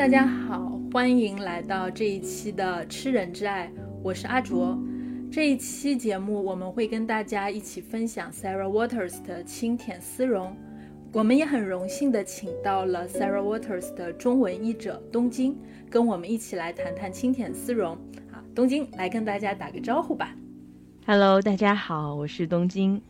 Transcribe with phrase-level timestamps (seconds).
[0.00, 3.68] 大家好，欢迎来到这一期的《吃人之爱》，
[4.02, 4.74] 我是阿卓。
[5.30, 10.56] 这一期节目我们会跟大家一起分享 Sarah Waters 的轻舔丝绒。
[11.12, 15.54] 我们也很荣幸的请到了 Sarah Waters 的中文译者东京，
[15.90, 17.94] 跟我们一起来谈谈轻舔丝绒。
[18.32, 20.34] 好，东京来跟大家打个招呼吧。
[21.04, 23.02] Hello，大家好，我是东京。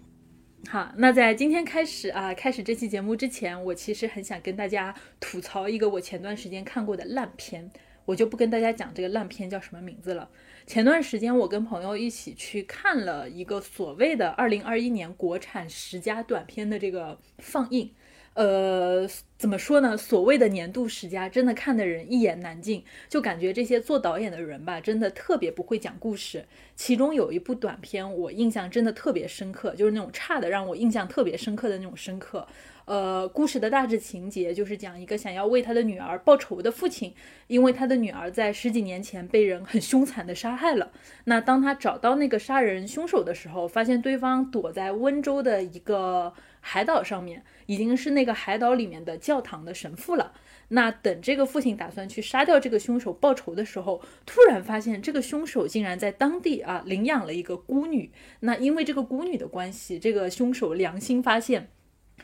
[0.69, 7.69] 好，那在今天开始啊，开始这期节目之前，我其实很想跟大家吐槽一个我前段时间看过的烂片，
[8.05, 10.31] 我就不跟大家讲这个烂片叫什么名字了。
[10.67, 17.91] 前段时间我跟朋友一起去看了一个所谓的二零二一年国产十佳短片的这个放映。
[18.35, 19.97] 呃，怎么说呢？
[19.97, 26.45] 所谓的年度十佳，真的看的人一言难尽，就感觉这些做导演的人吧，真的特别不会讲故事。
[26.77, 32.47] 其中有一部短片，我印象真的特别深刻，就是那种差的让我印象特别深刻的那种深刻。
[32.87, 37.13] 呃，故事的大致情节就是讲一个想要为他的女儿报仇的父亲，
[37.47, 40.91] 因为他的女儿在十几年前被人很凶残的杀害了。
[41.25, 50.33] 那当他找到那个杀人凶手的时候，发现对方躲在温州的一个海岛上面，已经是那个海岛里面的教堂的神父了。
[50.69, 58.13] 那等这个父亲打算去杀掉这个凶手报仇的时候，突然发现这个凶手竟然在当地啊领养了一个孤女。
[58.41, 61.71] 那因为这个孤女的关系，这个凶手良心发现。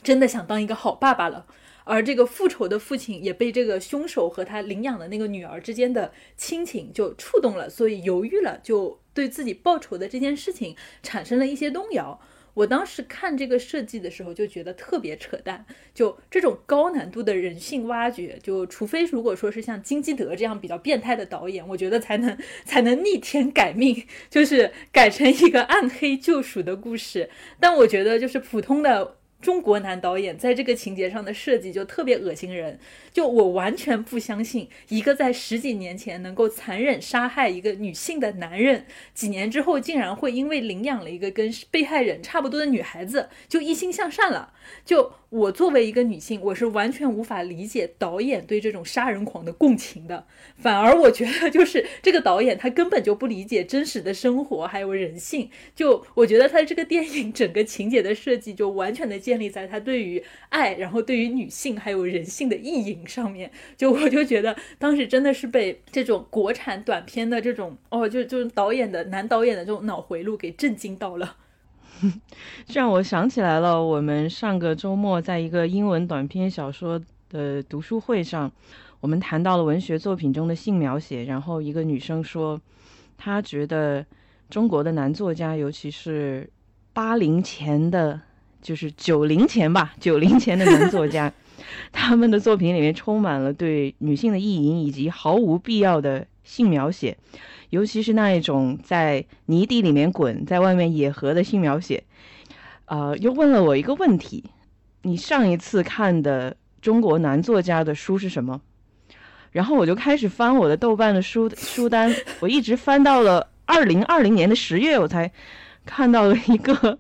[0.03, 1.47] 真的想当一个好爸爸了，
[1.85, 12.21] 而这个复仇的父亲也被这个凶手和他领养的那个女儿之间的亲情就触动了，所以犹豫了，就对自己报仇的这件事情产生了一些动摇。
[12.57, 22.35] 我当时看这个设计的时候就觉得特别扯淡，就这种高难度的人性挖掘，就除非如果说是像金基德这样比较变态的导演，我觉得才能
[22.65, 27.29] 才能逆天改命，就是改成一个暗黑救赎的故事。
[27.61, 29.19] 但我觉得就是普通的。
[29.41, 32.79] 中国男导演在这个情节上的设计就特别恶心人，
[33.13, 44.53] 就我完全不相信一个在十几年前能够残忍杀害一个女性的男人，几年之后竟然会因为领养了一个跟被害人差不多的女孩子就一心向善了。
[44.85, 50.25] 就我作为一个女性，我是完全无法理解导演对这种杀人狂的共情的。
[50.57, 55.51] 反而我觉得就是这个导演他根本就不理解真实的生活还有人性。
[55.75, 63.51] 就我觉得他这个电影整个情节的设计就完全的建立在他对于爱，然后对于女性还有人性的意淫上面。
[63.77, 71.37] 就我就觉得当时真的是被这种国产短片的这种哦，就就是导演的男导演的这种脑回路给震惊到了。
[72.67, 78.51] 这让我想起来了，我们上个周末在一个英文短篇小说的读书会上，
[79.01, 81.25] 我们谈到了文学作品中的性描写。
[81.25, 82.61] 然后一个女生说，
[83.17, 84.05] 她觉得
[84.51, 86.49] 中国的男作家，尤其是
[86.93, 88.21] 八零前的，
[88.61, 91.33] 就是九零前吧，九零前的男作家，
[91.93, 97.19] 他们的作品里面充满了对女性的意淫以及毫无必要的性描写。
[97.69, 102.05] 尤其是那一种在泥地里面滚，在外面野合的性描写，
[102.87, 104.45] 呃，又问了我一个问题：
[105.03, 108.61] 你上一次看的中国男作家的书是什么？
[109.51, 115.31] 然后我就开始翻我的豆瓣的书书单， 我一直翻到了二零二零年的十月，我才
[115.85, 116.99] 看到了一个，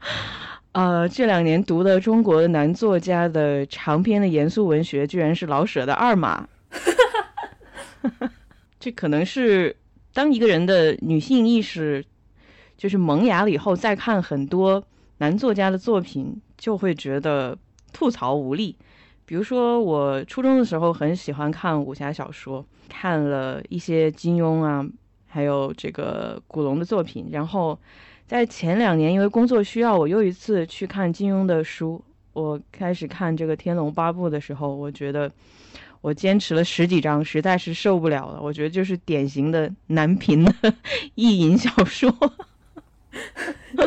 [0.73, 6.49] 呃，这两年读的中国的男作家的长篇的严肃文学，居然是老舍的《二马》，
[8.87, 9.75] 这可能是。
[10.13, 12.03] 当一个人的女性意识
[12.79, 14.83] 就是萌芽了以后，再看很多
[15.19, 17.59] 男作家的作品，就会觉得
[17.93, 18.77] 吐槽无力。
[19.27, 24.87] 比如说，我初中的时候很喜欢看武侠小说，看了一些金庸啊，
[25.27, 27.29] 还有这个古龙的作品。
[27.33, 27.79] 然后
[28.27, 32.01] 在前两年，因为工作需要，我又一次去看金庸的书。
[32.33, 35.31] 我开始看这个《天龙八部》的时候，我觉得。
[36.06, 38.41] 我坚持了十几章，实在是受不了了。
[38.41, 40.55] 我觉得就是典型的男频的
[41.17, 42.17] 意淫小说，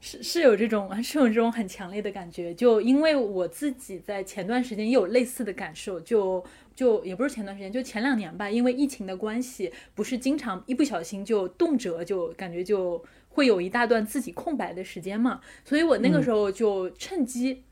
[0.00, 2.54] 是是有这种是有这种很强烈的感觉。
[2.54, 6.44] 就因为我自己在前段时间也有类似的感受，就
[6.76, 8.48] 就也不是前段时间，就前两年吧。
[8.48, 17.64] 因为疫情的关系，不是经常一不小心就动辄就感觉就会有一大段自己空白的时间嘛，所以我那个时候就趁机。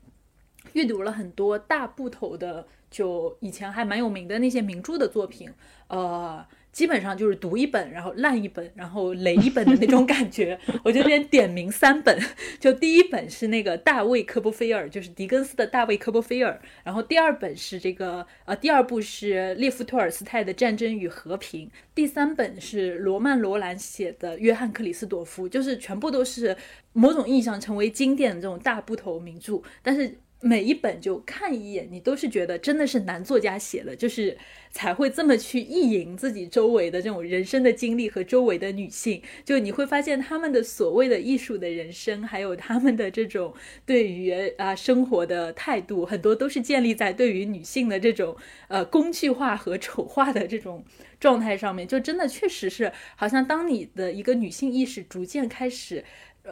[0.73, 5.49] 阅读了很多大部头的，就以前还蛮有名的那些名著的作品，
[5.87, 10.57] 呃，基本上就是读一本，然后烂一本，然后雷一本的那种感觉。
[10.83, 12.17] 我这边点名三本，
[12.59, 26.55] 就第一本是那个大卫科波菲尔，就是狄更斯的大卫科波菲尔，然后第二本是这个，呃，第二部是列夫托尔斯泰的《战争与和平》，第三本是罗曼罗兰写的《约翰克里斯朵夫》，就是全部都是
[26.93, 30.17] 某种意义上成为经典的这种大部头名著，但是。
[30.41, 34.35] 每一本就看一眼，你都是觉得真的是男作家写的，就是
[34.71, 39.21] 才会这么去意淫自己周围的这种人生的经历和周围的女性。
[39.45, 43.53] 就你会发现他们的所谓的艺术的人生，还有他们的这种
[43.85, 48.35] 对于啊生活的态度，很多都是建立在对于女性的这种
[48.67, 50.83] 呃工具化和丑化的这种
[51.19, 51.87] 状态上面。
[51.87, 56.03] 就真的确实是，好像当你的一个女性意识逐渐开始。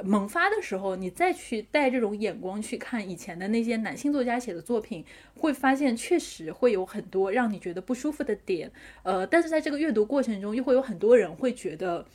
[0.03, 5.03] 萌发的时候，你再去带这种眼光去看以前的那些男性作家写的作品，
[5.35, 8.71] 会发现确实会有很多让你觉得不舒服的点。
[9.03, 12.05] 呃，但是在这个阅读过程中，又会有很多人会觉得。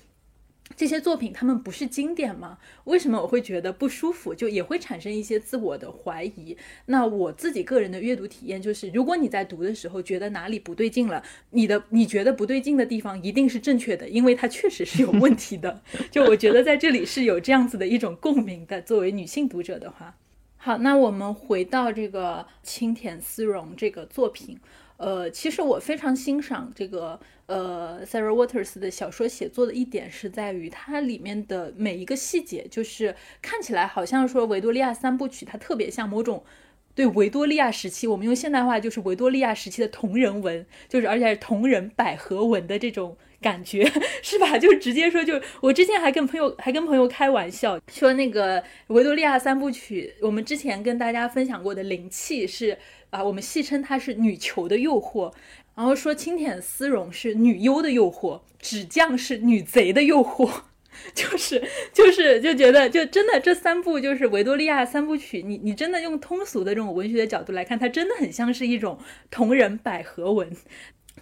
[0.77, 2.59] 这些作品他们不是经典吗？
[2.85, 4.35] 为什么我会觉得不舒服？
[4.35, 6.57] 就也会产生一些自我的怀疑。
[6.87, 15.83] 那我自己个人的阅读体验就是，如果你在读的时候觉得哪里不对劲了，你的你觉得不对劲的地方一定是正确的，因为它确实是有问题的。
[16.11, 18.81] 就我觉得在这里是有这样子的一种共鸣的。
[18.83, 20.17] 作为女性读者的话，
[20.57, 24.59] 好，那我们回到这个青田丝绒这个作品。
[24.97, 36.45] 呃，其实我非常欣赏这个呃 Sarah Waters 的小说写作的一点是在于它里面的每一个细节，就是看起来好像说维多利亚三部曲，它特别像某种
[36.95, 43.85] 对维多利亚时期，我们用现代化就是维多利亚时期的同人文，就是而且是同人百合文的这种感觉，
[44.23, 44.57] 是吧？
[44.57, 52.79] 就直接说，就我之前还跟朋友还跟朋友开玩笑说，那个维多利亚三部曲，我们之前跟大家分享过的灵气是。
[53.15, 55.33] 啊，我们戏称她是女囚的诱惑，
[55.77, 60.51] 然后说青田丝绒是女优的诱惑，纸匠是女贼的诱惑，
[61.15, 61.63] 就是
[61.93, 68.99] 就是就觉得就真的这三部就是维多利亚三部曲，你你真的用通俗的这种文学的角度来看，它真的很像是一种
[69.31, 70.51] 同人百合文。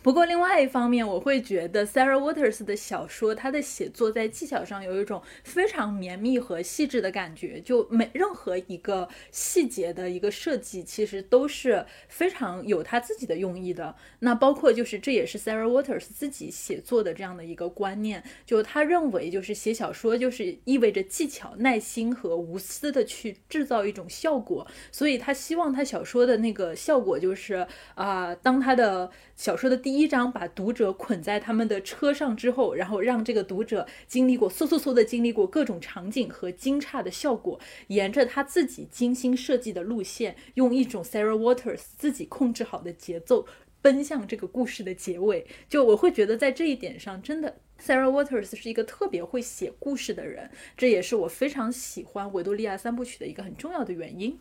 [0.01, 7.61] 不过，另外一方面，我会觉得 Sarah Waters 的小说，他的写作在技巧上有一种非常绵密和细致的感觉。
[7.61, 13.95] 就每任何一个细节的一个设计，其实都是非常有他自己的用意的。
[14.19, 24.67] 那包括就是这也是 Sarah Waters 自己写作的这样的一个观念，就他认为就是写小说就是意味着技巧、耐心和无私的去制造一种效果。
[24.91, 37.59] 所以他希望他小说的那个效果就是啊，当他的小说的第一章把读者捆在他们的车上之后，然后让这个读者经历过嗖嗖嗖的经历过各种场景和惊诧的效果，
[37.89, 43.45] 沿着他自己精心设计的路线，用一种 Sarah Waters 自己控制好的节奏
[43.83, 45.45] 奔向这个故事的结尾。
[45.69, 54.39] 就我会觉得在这一点上，真的 Sarah Waters 是一个特别会写故事的人，这也是我非常喜欢维多利亚三部曲的一个很重要的原因。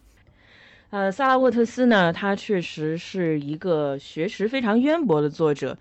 [0.92, 5.78] 呃，萨拉沃特斯呢，他确实是一个学识非常渊博的作者。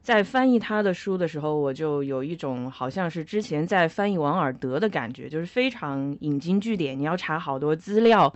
[0.00, 8.34] 在翻译他的书的时候，我就有一种好像是之前在翻译王尔德的感觉，就是非常引经据典，你要查好多资料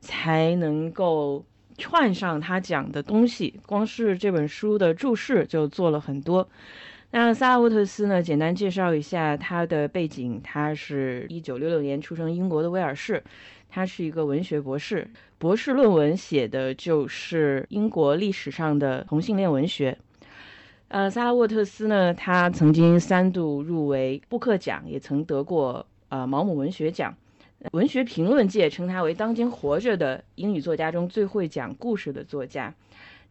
[0.00, 1.44] 才能够
[1.76, 3.60] 串上他讲的东西。
[3.64, 6.48] 光是这本书的注释就做了很多。
[7.12, 13.22] 那萨拉沃特斯呢，简单介绍一下他的背景，他是一九六六年出生英国的威尔士。
[13.68, 19.96] 他是一个文学博士，博士论文写的就是英国历史上的同性恋文学。
[20.88, 27.14] 呃，萨拉沃特斯呢，他曾经三度入围布克奖，也曾得过呃毛姆文学奖。
[27.72, 32.72] 文学评论界称他为当今活着的英语作家中最会讲故事的作家。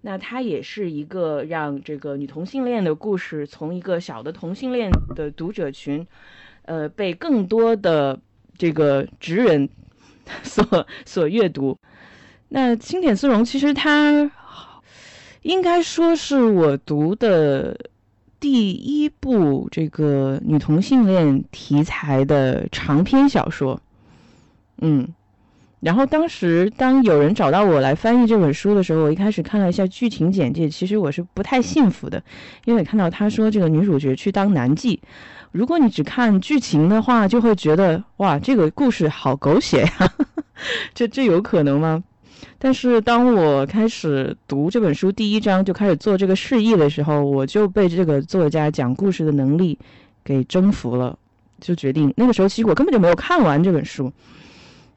[0.01, 6.05] 那他也是一个让这个女同性恋的故事从一个小的同性恋的读者群，
[6.65, 8.19] 呃，被更多的
[8.55, 9.67] 这个直人。
[10.43, 11.77] 所所阅读，
[12.49, 14.29] 那经典丝绒其实它
[15.41, 17.77] 应该说是我读的
[18.39, 23.79] 第一部这个女同性恋题材的长篇小说，
[24.81, 25.07] 嗯，
[25.79, 32.21] 然后当时当有人找到我来翻译这本书的时候，我一开始看了一下剧情简介，其实我是不太信服的，
[32.65, 34.99] 因为看到他说这个女主角去当男妓。
[35.51, 40.13] 如果你只看剧情的话，就会觉得哇，这个故事好狗血呀，
[40.93, 42.03] 这这有可能吗？
[42.59, 49.77] 但是当我开始读这本书第一章就开始做这个示意的时候，我就被这个作家讲故事的能力
[50.23, 51.17] 给征服了，
[51.59, 54.11] 就决定那个时候其实我根本就没有看完这本书，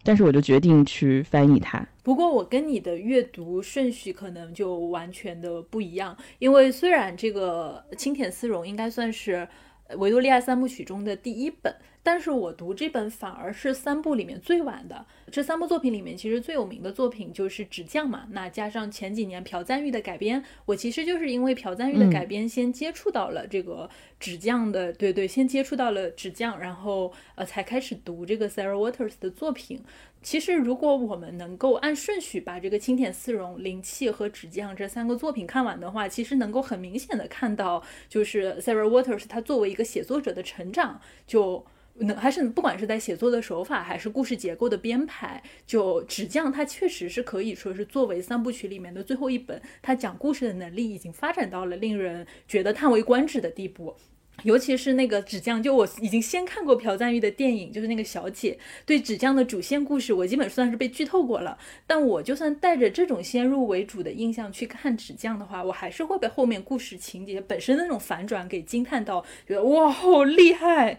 [0.03, 1.87] 但是我就决定去翻译它。
[2.03, 9.49] 不过我跟你的阅读顺序可能就完全的不一样，因为虽然这个青田丝绒应该算是。
[9.97, 15.07] 维多利亚三部曲中的第一本，但是我读这本反而是三部里面最晚的。
[15.31, 18.27] 这三部作品里面，其实最有名的作品就是《纸匠》嘛。
[18.31, 29.83] 那加上前几年朴赞玉的改编，我其实就是因为朴赞玉的改编，先接触到了这个《纸匠》的，对对，先接触到了《纸匠》，然后呃才开始读这个 Sarah Waters 的作品。
[30.23, 53.97] 其实，如果我们能够按顺序把这个青田丝绒、灵气和纸匠这三个作品看完的话，其实能够很明显的看到，就是 Sarah Waters 他作为一个写作者的成长，就能还是不管是在写作的手法，还是故事结构的编排，就纸匠他确实是可以说是作为三部曲里面的最后一本，他讲故事的能力已经发展到了令人觉得叹为观止的地步。
[54.43, 58.59] 尤其是那个纸匠，就我已经先看过朴赞玉的电影，就是那个小姐。
[58.87, 61.59] 对纸匠的主线故事，我基本算是被剧透过了。
[61.87, 70.99] 但我就算带着这种先入为主的印象去看纸匠的话，我还是会被后面故事情节本身的那种反转给惊叹到，觉得哇，好厉害！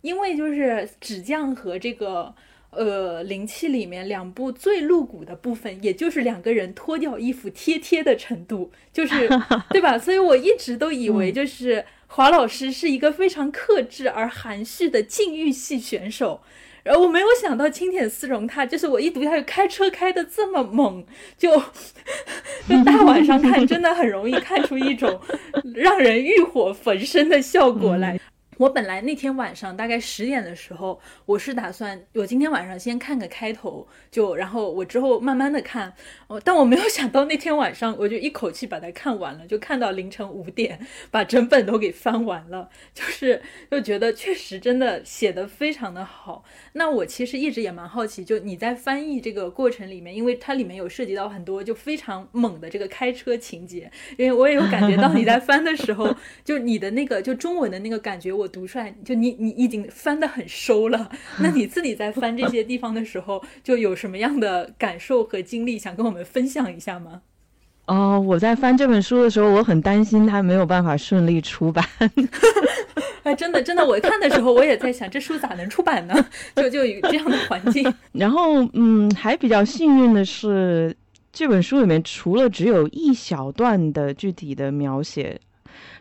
[0.00, 2.34] 因为就是纸匠和这个
[2.70, 9.28] 呃灵气里面两部最露骨的部分，也就是两个人脱掉衣服贴贴的程度，就是
[9.70, 9.98] 对吧？
[9.98, 11.84] 所以我一直都以为就是。
[12.12, 16.40] 华老师是一个非常克制而含蓄的禁欲系选手，
[16.82, 21.04] 然后我没有想到青田丝绒他就是我一读他开车开的这么猛，
[21.38, 21.56] 就
[22.68, 25.20] 就大晚上看真的很容易看出一种
[25.76, 28.18] 让人欲火焚身的效果来。
[28.60, 35.94] 我本来那天晚上大概十点的时候，我是打算我今天晚上先看个开头，就然后我之后慢慢的看。
[36.26, 40.78] 哦，但我没有想到那天晚上我就一口气把它看完了，就看到凌晨五点，
[41.10, 42.68] 把整本都给翻完了。
[42.92, 43.40] 就是
[43.70, 46.44] 就觉得确实真的写的非常的好。
[46.74, 56.14] 那我其实一直也蛮好奇，就你在翻译这个过程里面，因为它里面有涉及到很多就非常猛的这个开车情节，因为我也有感觉到你在翻的时候，
[56.44, 58.49] 就你的那个就中文的那个感觉我。
[58.50, 61.10] 读出来，就你你已经翻得很收了。
[61.38, 67.22] 那你自己在 翻这些地方的时候，就有什么样的感受和经历，想跟我们分享一下吗？
[67.86, 71.84] 哦，我在翻这本书的时候，我很担心它没有办法顺利出版。
[73.24, 76.14] 哎，真的真的，我看的时候我也在想，这书咋能出版呢？
[76.56, 77.92] 就就有这样的环境。
[78.12, 80.96] 然后，嗯，还比较幸运的是，
[81.32, 85.38] 这本书里面除了只有一小段的具体的描写，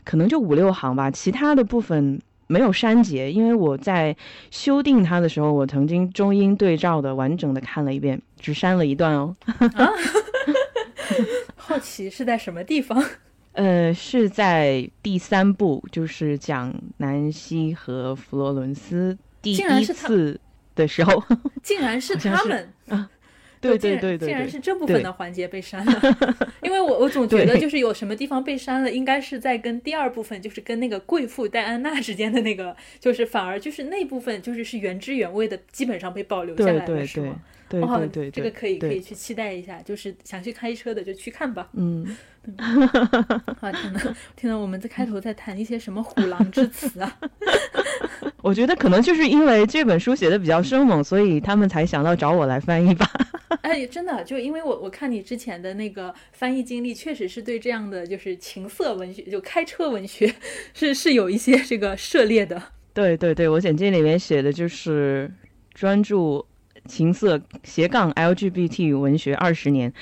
[0.05, 2.21] 可能就五六行吧，其他的部分。
[2.49, 4.15] 没有删节，因为我在
[4.49, 9.35] 修订它的时候，我曾经中英对照的完整的看了一遍，只删了一段哦。
[11.55, 13.01] 好奇是在什么地方？
[13.53, 20.39] 呃，是在第三部，就是讲南希和佛罗伦斯第一次
[20.73, 21.23] 的时候，
[21.61, 23.07] 竟然是 他们啊。
[23.61, 26.01] 对对对对，竟然是这部分的环节被删了，
[26.63, 37.39] 因为我我总觉得就是有什么地方被删了，应该是在跟第二部分，就是跟那个贵妇戴安娜之间的那个，就是反而就是那部分就是是原汁原味的，基本上被保留下来了，是吗？
[37.69, 41.69] 对对对，这个可以可以去期待一下，就是想去开车的就去看吧。
[41.73, 42.05] 嗯，
[43.59, 47.17] 好， 天呐，天呐，我们在开头在谈一些什么虎狼之词啊？
[48.41, 53.05] 我觉得可能就是因为这本书写的比较生猛，所以他们才想到找我来翻译吧。
[53.61, 60.33] 哎，真的，就因为我我看你之前的那个翻译经历，确实是对这样的就是情色文学，就开车文学，
[60.73, 62.61] 是是有一些这个涉猎的。
[62.93, 65.29] 对对对，我简介里面写的就是
[65.73, 66.43] 专注
[66.85, 69.91] 情色斜杠 LGBT 文学二十年。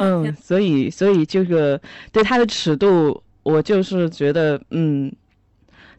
[0.00, 1.80] 嗯，所以所以这个
[2.12, 5.12] 对它的尺度，我就是觉得嗯。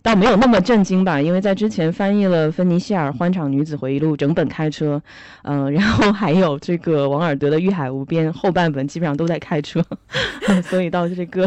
[0.01, 5.01] 倒没有那么震惊吧，因为在之前翻译了芬尼希尔《欢场女子回忆录》整本开车，
[5.44, 9.84] 嗯，然后还有这个王尔德的《欲海无边》后半本基本上都在开车，
[10.63, 11.46] 所以到这个，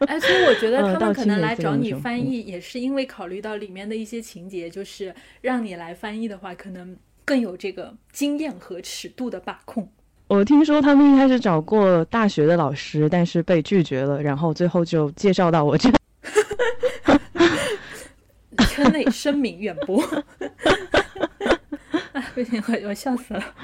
[0.00, 9.88] 哎，所以我觉得他们可能来找你翻译，也是因为考虑到里面的一些情节，就是让你来翻译的话，可能更有这个经验和尺度的把控。
[10.28, 15.90] 我听说他们一开始找过大学的老师，但是被拒绝了，然后最后就介绍到我这。
[18.72, 20.02] 圈内声名远播，
[22.12, 23.54] 哎，不行，我我笑死了。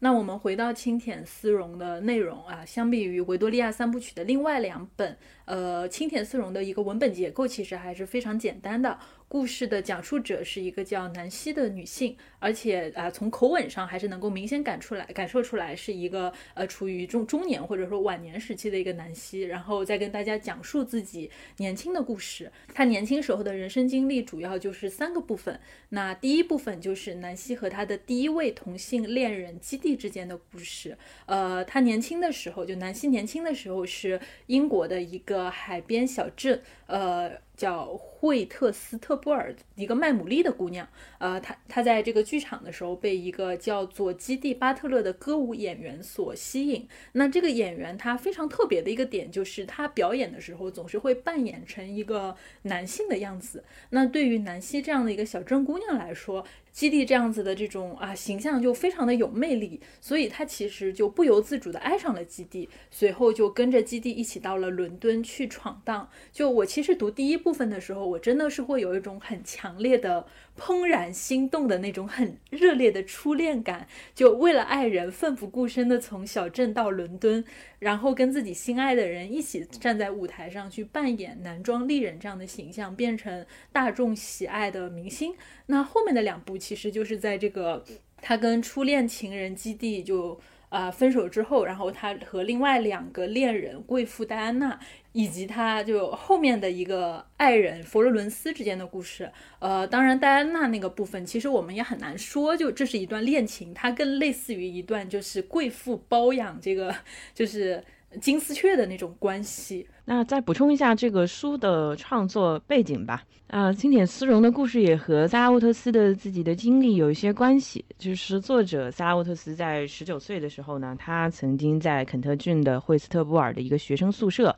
[0.00, 5.16] 那我们回到清舔丝绒的内容啊，相比于维多利亚三部曲的另外两本，
[5.48, 8.98] 呃，青田丝绒的一个文本结构其实还是非常简单的。
[9.30, 22.50] 故事的讲述者是一个叫南希的女性，而且啊，从口吻上还是能够明显感出来、感受出来是一个呃处于中中年或者说晚年时期的一个南希，然后再跟大家讲述自己年轻的故事。
[22.72, 25.60] 她年轻时候的人生经历主要就是三个部分。
[25.90, 30.96] 那第一部分就是南希和她的第一位同性恋人基地之间的故事。
[31.26, 37.47] 呃，她年轻的时候，就南希年轻的时候是英国的一个海边小镇，呃。
[37.58, 40.88] 叫惠特斯特布尔，一个麦姆利的姑娘。
[41.18, 46.88] 呃，她她在这个剧场的时候被一个叫做基蒂巴特勒的歌舞演员所吸引。
[47.12, 53.64] 那这个演员他非常特别的一个点就是他表演的时候总是会扮演成一个男性的样子。
[53.90, 66.08] 那对于南希这样的一个小镇姑娘来说，基地这样子的这种啊形象就非常的有魅力，所以他其实就不由自主的爱上了基地，随后就跟着基地一起到了伦敦去闯荡。
[66.32, 70.26] 就我其实读第一部部分的时候，我真的是会有一种很强烈的。
[70.58, 77.42] 怦然心动的那种很热烈的初恋感，就为了爱人奋不顾身的从小镇到伦敦，
[77.78, 85.34] 然后跟自己心爱的人一起站在舞台上去扮演男装丽人这样的形象，变成大众喜爱的明星。
[85.66, 87.82] 那后面的两部其实就是在这个
[88.20, 90.38] 他跟初恋情人基地就。
[90.70, 94.78] 啊，分手之后，然后他和另外两个恋人贵妇戴安娜，
[95.18, 99.28] 以及他就后面的一个爱人佛罗伦斯之间的故事。
[99.58, 106.94] 呃，当然戴安娜那个部分，其实我们也很难说，就这是一段恋情，它更类似于一段就是贵妇包养这个
[107.34, 107.82] 就是
[108.18, 109.86] 金丝雀的那种关系。
[110.04, 113.22] 那再补充一下这个书的创作背景吧。
[113.48, 117.82] 啊，经典丝绒的故事也和萨拉沃特斯的自己的经历有一些关系。
[117.96, 124.54] 就是作者萨拉沃特斯在十九岁的时候呢，他曾经在肯特郡的惠斯特布尔的一个学生宿舍，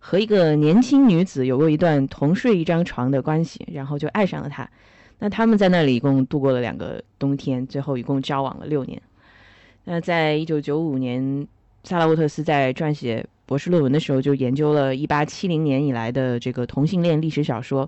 [0.00, 4.68] 和一个年轻女子有过一段同睡一张床的关系，然后就爱上了她。
[5.20, 9.00] 那他们在那里一共度过了两个冬天，最后一共交往了六年。
[9.84, 11.46] 那在一九九五年，
[11.84, 13.24] 萨拉沃特斯在撰写。
[13.46, 17.86] 博士论文的时候就研究了1870年以来的这个同性恋历史小说，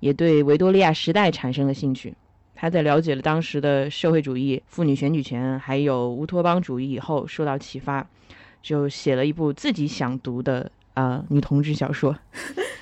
[0.00, 2.14] 也对维多利亚时代产生了兴趣。
[2.54, 8.06] 他在了解了当时的社会主义、妇女选举权还有乌托邦主义以后，受到启发，
[8.62, 12.16] 就写了一部自己想读的啊女同志小说。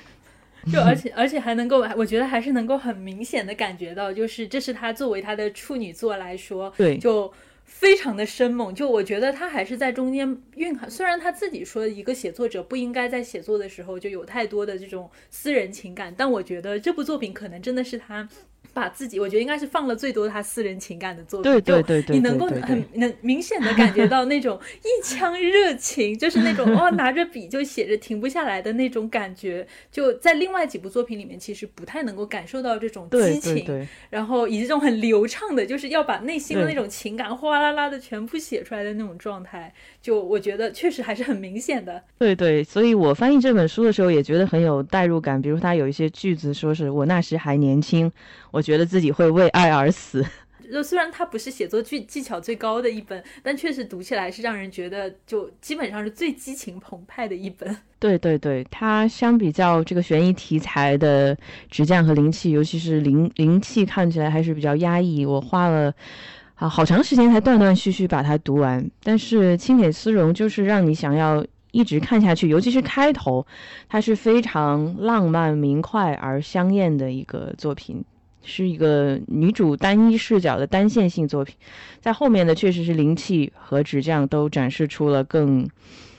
[0.72, 7.28] 就而且而且还能够，我觉得还是能够很明显的感觉到，就是这是他作为他的处女作来说，对，就。
[7.74, 10.88] 非常的生猛，就我觉得他还是在中间蕴含。
[10.88, 18.28] 虽然他自己说一个写作者不应该在写作的时候就有太多的这种私人情感，但我觉得这部作品可能真的是他。
[18.74, 42.02] 把自己，我觉得应该是放了最多他私人情感的作品，对对对，你能够很能明显的感觉到那种 一腔热情，就是那种哦拿着笔就写着停不下来的那种感觉，就在另外几部作品里面其实不太能够感受到这种激情，然后以及这种很流畅的，就是要把内心的那种情感哗啦啦的全部写出来的那种状态，就我觉得确实还是很明显的。
[42.18, 48.10] 对对，所以我翻译这本书的时候也觉得很有代入感，比如他有一些句子说是我那时还年轻，
[48.50, 48.61] 我。
[48.62, 50.24] 觉得自己会为爱而死。
[50.72, 57.76] 就虽然它不是写作技技巧最高的一本，但确实读起来是让人觉得就基本上是最激情澎湃的一本。
[57.98, 61.36] 对对对，它相比较这个悬疑题材的
[61.68, 65.26] 《纸匠和灵气》，尤其是灵灵气看起来还是比较压抑。
[65.26, 65.92] 我花了
[66.54, 68.90] 啊好长时间才断断续续把它读完。
[69.02, 73.46] 但是《清点丝绒》就是让你想要一直看下去，尤其是开头，
[73.90, 78.02] 它是非常浪漫明快而香艳的一个作品。
[78.44, 81.54] 是一个女主单一视角的单线性作品，
[82.00, 85.68] 在后面的确实是灵气和纸匠都展示出了更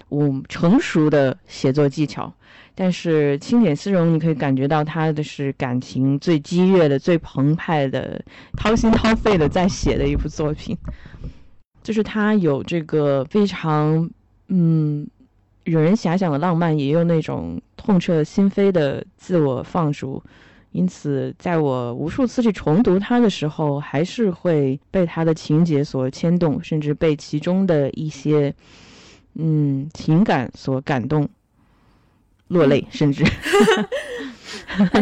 [0.09, 2.33] 嗯成熟的写作技巧，
[2.75, 8.23] 但是清点丝绒你可以感觉到他的是感情最激越的、最澎湃的、
[8.55, 10.77] 掏心掏肺的在写的一部作品，
[11.81, 14.09] 就是他有这个非常
[14.47, 15.07] 嗯
[15.65, 20.23] 惹人遐想的浪漫，也有那种痛彻心扉的自我放逐。
[20.73, 28.53] 因此，在我无数次去重读它的时候，还是会被它的情节所牵动，甚至被其中的一些，
[29.35, 31.29] 嗯，情感所感动，
[32.53, 33.25] 落泪，甚至。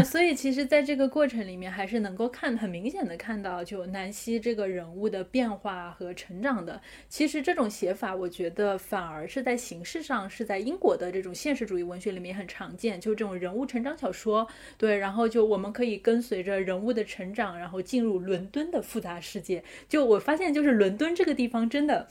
[0.04, 6.82] 所以其实，在这个过程里面，还是能够看很明显的看到，就南希这个人物的变化和成长的。
[7.08, 14.46] 其实这种写法，我觉得反而是在形式上是在英国的这种现实主义文学里面很常见，就这种人物成长小说。
[14.78, 19.64] 对，然后就我们可以跟随着人物的成长，然后进入伦敦的复杂世界。
[19.88, 22.08] 就我发现，就是伦敦这个地方真的。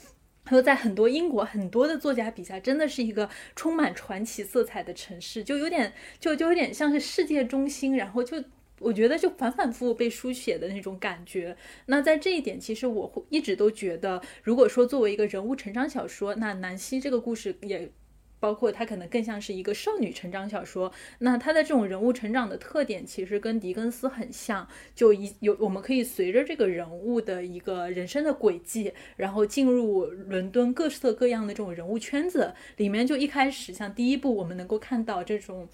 [0.51, 8.43] 说在很多英国很多的作家笔下，真的是一个充满传奇色彩的城市，就有点就就有点像是世界中心，然后就
[8.79, 11.55] 我觉得就反反复复被书写的那种感觉。
[11.85, 17.89] 那在这一点，其实我会一直都觉得，如果说作为一个人物成长小说，那南希这个故事也。
[18.41, 33.07] 包括它可能更像是一个少女成长小说，那它的这种人物成长的特点其实跟狄更斯很像，就一有我们可以随着这个人物的一个人生的轨迹，然后进入伦敦各色各样的这种人物圈子里面。
[33.07, 35.69] 就一开始像第一部，我们能够看到这种。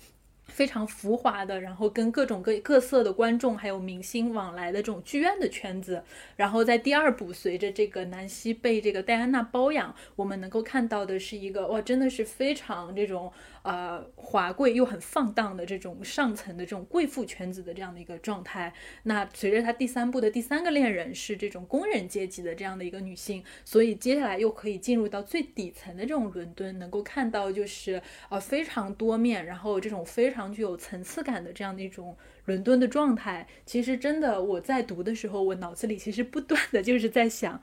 [0.47, 6.03] 非常浮华的，然后跟各种各各色的观众还有明星往来的这种剧院的圈子。
[6.35, 18.73] 然后在第二部，随着这个南希被这个戴安娜包养，我们能够看到的是一个哇，真的是非常这种呃华贵又很放荡的这种上层的这种贵妇圈子的这样的一个状态。
[19.03, 30.47] 那随着他第三部的第三个恋人是这种工人阶级的这样的一个女性，所以接下来又可以进入到最底层的这种伦敦，能够看到就是呃非常多面，然后这种非常。
[30.47, 37.61] 具有层次感的这样的一种伦敦的状态，其实真的我在读的时候，我脑子里其实不断的就是在想，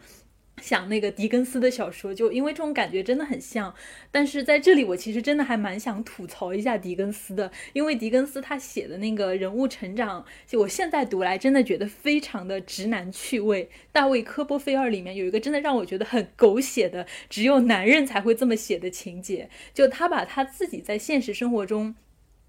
[0.63, 3.75] 想那个狄更斯的小说，就因为这种感觉真的很像。
[4.11, 13.69] 但是在这里，我其实真的还蛮想吐槽一下狄更斯的，因为狄更斯他写的那个人物成长，就我现在读来真的觉得非常的直男趣味。
[13.93, 21.95] 大卫科波菲尔里面有一个真的让我觉得很狗血的，只有男人才会这么写的情节，就他把他自己在现实生活中。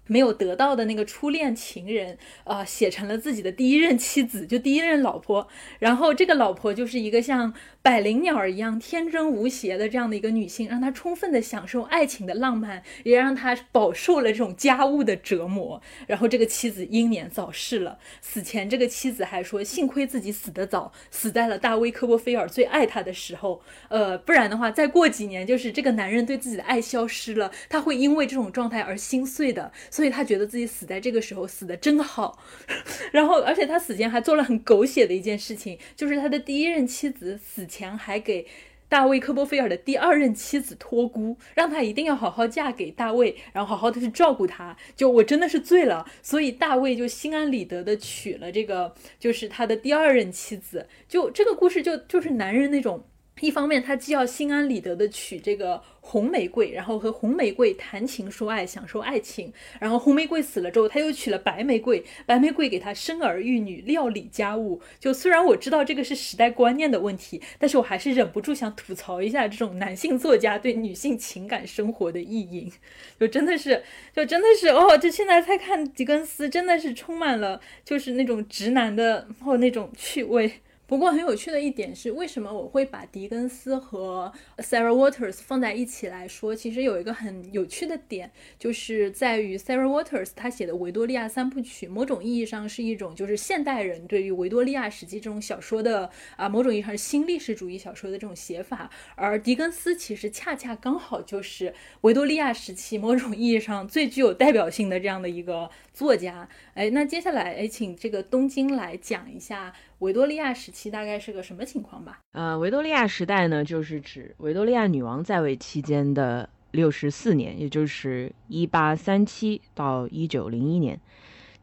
[0.08, 5.48] 没有得到的那个初恋情人，呃，写成了自己的第一任妻子，就第一任老婆。
[5.80, 7.52] 然后这个老婆就是一个像
[7.86, 15.80] 百灵鸟一样天真无邪的这样的一个女性，让她充分的享受爱情的浪漫，也让她饱受了这种家务的折磨。
[16.08, 23.62] 然后这个妻子英年早逝了，死前这个妻子还说，幸亏自己死得早，死在了大卫科波菲尔最爱她的时候。
[23.88, 29.70] 呃，不然的话，再过几年，就是这个男人对自己的爱消失了，他会因为这种状态而心碎的。
[29.92, 32.42] 所以他觉得自己死在这个时候死的真好，
[33.12, 37.64] 然后而且他死前还做了很狗血的一件事情，就是他的第一任妻子死
[37.98, 38.46] 还给
[38.88, 44.76] 大卫科波菲尔的第二任妻子托孤，让他一定要好好嫁给大卫，然后好好的去照顾他。
[44.94, 50.86] 就我真的是醉了，所以大卫就心安理得的娶了这个就是他的第二任妻子。
[51.08, 53.04] 就这个故事就就是男人那种。
[53.40, 59.52] 一方面，他既要心安理得的娶这个红玫瑰，然后和红玫瑰谈情说爱，享受爱情。
[59.78, 64.80] 然后红玫瑰死了之后，他又娶了白玫瑰，白玫瑰给他生儿育女，料理家务。
[64.98, 72.72] 就虽然我知道这个是时代观念的问题，但是我还是忍不住想吐槽一下这种男性作家对女性情感生活的意淫。
[73.20, 73.82] 就真的是，
[74.14, 80.50] 就真的是哦，这现在再看狄更斯，真的是充满了就是那种直男的或那种趣味。
[80.86, 86.54] 不过很有趣的一点是，为什么我会把狄更斯和 Sarah Waters 放在一起来说？
[86.54, 98.88] 其实有一个很有趣的点，就是在于 Sarah Waters 他写的《维多利亚三部曲》，某种意义上是一种就是现代人对于维多利亚时期这种小说的啊，某种意义上是新历史主义小说的这种写法。
[99.16, 106.46] 而狄更斯其实恰恰刚好就是维多利亚时期某种意义上最具有代表性的这样的一个作家。
[106.74, 109.72] 哎，那接下来哎，请这个东京来讲一下。
[110.00, 112.20] 维多利亚时期大概是个什么情况吧？
[112.32, 121.00] 呃，维多利亚时代呢，就是指维多利亚女王在位期间的六十四年，也就是一八三七到一九零一年。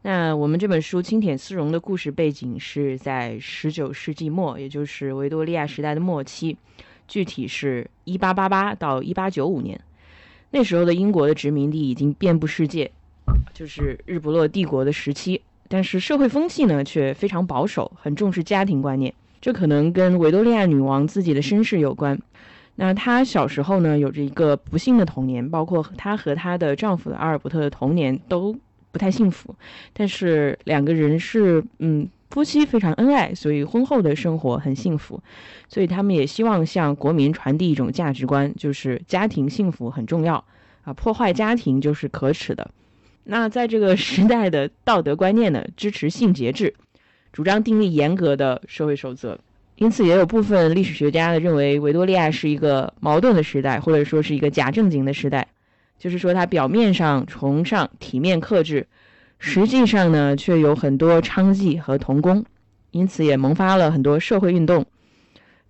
[0.02, 6.58] 那我们这本书《青田丝绒》的故事背景是在十九世纪末，也就是维多利亚时代的末期，
[7.06, 9.80] 具体是一八八八到一八九五年。
[10.50, 12.90] 那时候的英国的殖民地已经遍布世界，
[13.52, 15.40] 就是日不落帝国的时期。
[15.68, 19.12] 但是社会风气呢，却非常保守，很重视家庭观念。
[19.40, 22.18] 这可能跟维多利亚女王自己的身世有关。
[22.76, 28.54] 那她小时候呢，有着一个不幸的童年，包括她和她的丈夫的阿尔伯特的童年都
[28.92, 29.54] 不太幸福。
[29.92, 35.20] 但是两个人是嗯夫妻非常恩爱，所以婚后的生活很幸福。
[35.68, 40.44] 所以他们也希望向国民传递一种价值观，就是家庭幸福很重要
[40.84, 42.70] 啊，破坏家庭就是可耻的。
[43.24, 46.74] 那在这个时代的道德观念呢，支持性节制，
[47.32, 49.38] 主张订立严格的社会守则，
[49.76, 55.48] 因此也有部分历史学家呢认为维多利亚是一个矛盾的时代，或者说是一个假正经的时代，
[55.98, 58.86] 就是说它表面上崇尚体面克制，
[59.38, 62.44] 实际上呢却有很多娼妓和童工，
[62.90, 64.84] 因此也萌发了很多社会运动，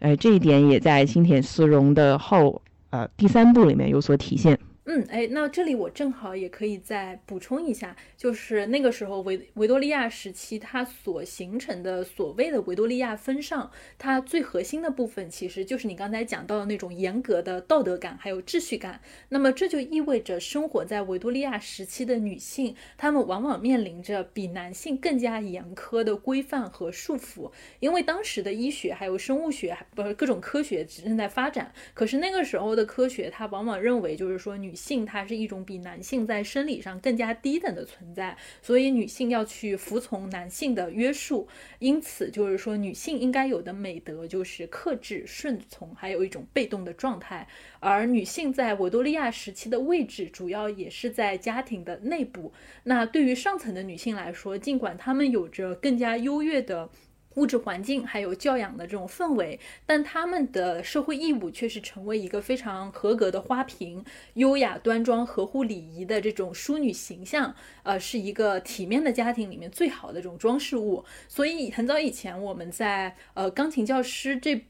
[0.00, 4.58] 哎，这一点也在青田丝绒的后呃第三部里面有所体现。
[4.86, 19.00] 嗯，哎，那这里我正好也可以再补充一下，就是那个时候维维多利亚时期，它所形成的所谓的维多利亚风尚，它最核心的部分其实就是你刚才讲到的那种严格的道德感，还有秩序感。
[19.30, 31.72] 那么这就意味着生活在维多利亚时期的女性，她们往往面临着比男性更加严苛的规范和束缚，因为当时的医学还有生物学，不是各种科学正在发展。
[31.94, 34.73] 可是那个时候的科学，它往往认为就是说女。
[34.74, 41.46] 性她是一种比男性在生理上更加低等的存在，所以女性要去服从男性的约束。
[41.78, 47.46] 因此，就是说女性应该有的美德就是克制、顺从，还有一种被动的状态。
[47.80, 52.52] 而女性在维多利亚时期的位置，主要也是在家庭的内部。
[52.84, 56.90] 那对于上层的女性来说，尽管她们有着更加优越的。
[57.34, 71.04] 物质环境还有教养的这种氛围，但他们的社会义务却是成为一个非常合格的花瓶，优雅端庄、合乎礼仪的这种淑女形象，呃，是一个体面的家庭里面最好的这种装饰物。
[71.28, 74.64] 所以很早以前我们在呃钢琴教师这。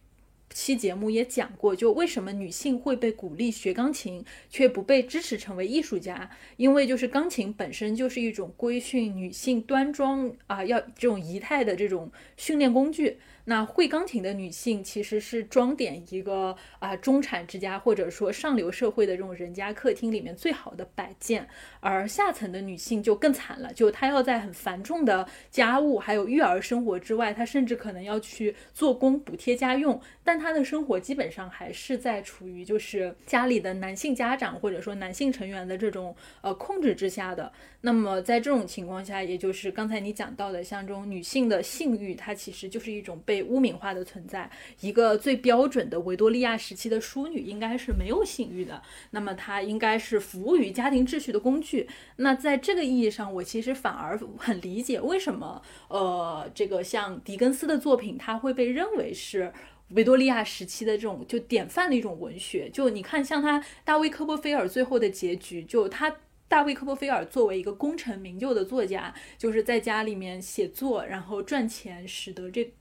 [0.50, 6.30] 期节目也讲过，就为什么女性会被鼓励学钢琴，却不被支持成为艺术家？
[6.57, 13.18] 因为就是钢琴本身就是一种规训女性端庄啊，要这种仪态的这种训练工具。
[13.44, 21.46] 那会钢琴的女性其实是装点一个啊中产之家或者说上流社会的这种人家客厅里面最好的摆件，
[21.80, 37.52] 而下层的女性就更惨了，就她要在很繁重的家务还有育儿生活之外，她甚至可能要去做工补贴家用，但她的生活基本上还是在处于就是家里的男性家长或者说男性成员的这种呃控制之下的。
[37.87, 44.51] 那么在这种情况下，也就是刚才你讲到的，像这种女性的性欲，它其实就是一种被污名化的存在。
[44.81, 51.87] 一个最标准的维多利亚时期的淑女应该是没有性欲的，那么她应该是服务于家庭秩序的工具。
[52.16, 59.53] 那在这个意义上，我其实反而很理解为什么，呃，这个像狄更斯的作品，它会被认为是
[59.90, 62.70] 维多利亚时期的这种就典范的一种文学。
[62.70, 66.16] 就你看，像他大卫科波菲尔最后的结局，就他。
[66.55, 72.73] 大卫·科波菲尔作为一个功成名就的作家，就是在家里面写作，然后赚钱，使得这。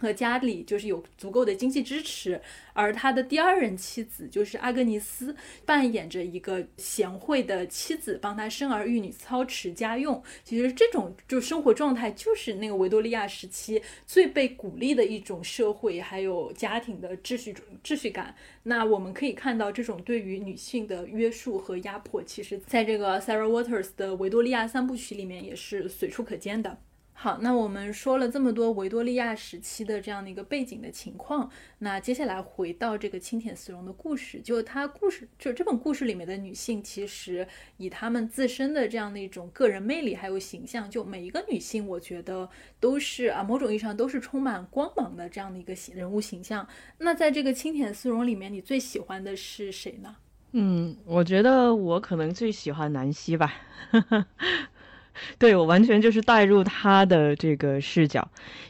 [0.00, 2.40] 和家里就是有足够的经济支持，
[2.72, 5.36] 而他的第二任妻子就是阿格尼斯，
[5.66, 10.22] 扮演着一个贤惠的妻子，帮他生儿育女、操持家用。
[10.42, 18.34] 其实这种就生活状态，就是那个维多利亚时期最被鼓励的一种社会还有家庭的秩序秩序感。
[18.62, 26.78] 那我们可以看到，这种对于女性的约束和压迫，其实在这个 Sarah Waters 的维多利亚三部曲里面也是随处可见的。
[27.22, 42.48] 好，那我们说了这么多维多利亚时期的这样的一个背景的情况，那接下来回到这个清田丝绒的故事，就它故事，就这本故事里面的女性，其实以她们自身的这样的一种个人魅力还有形象，就每一个女性，我觉得
[42.80, 46.66] 都是啊，某种意义上都是充满光芒的这样的一个人物形象。
[46.96, 50.16] 那在这个清田丝绒里面，你最喜欢的是谁呢？
[50.52, 53.52] 嗯，我觉得我可能最喜欢南希吧。
[55.38, 58.26] 对我完全就是带入他的这个视角，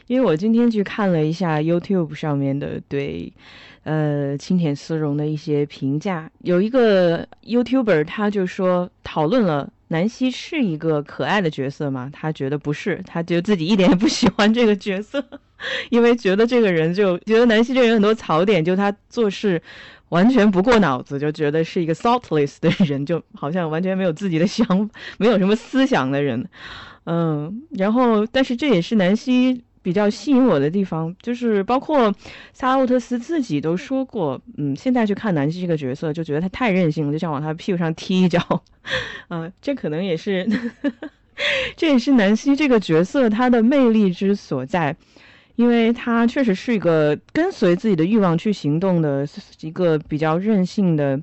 [0.07, 3.31] 因为我今天去看了一下 YouTube 上面的对，
[3.83, 12.09] 呃，青田丝绒的一些评价，有一个 YouTuber 他就说讨论了南希是一个可爱的角色吗？
[12.13, 15.23] 他觉得不是，他觉得自己一点也不喜欢这个角色，
[15.89, 19.61] 因为觉得这个人就觉得南希这个人很多槽点，就他做事。
[20.11, 24.65] 完全不过脑子，就觉得是一个 thoughtless 的人，就好像完全没有自己的想，
[25.17, 26.47] 没有什么思想的人。
[27.05, 32.13] 嗯，然后，但是这也是南希比较吸引我的地方，就是包括
[32.53, 38.63] 萨拉沃特斯自己都说过，嗯，现在去看南希这个角色，就觉得他太任性了，就想往他屁股上踢一脚。
[39.29, 40.47] 嗯，这可能也是，
[41.75, 44.95] 这也是南希这个角色他的魅力之所在。
[45.61, 49.27] 因为他确实是一个跟随自己的欲望去行动的
[49.59, 51.21] 一个比较任性的，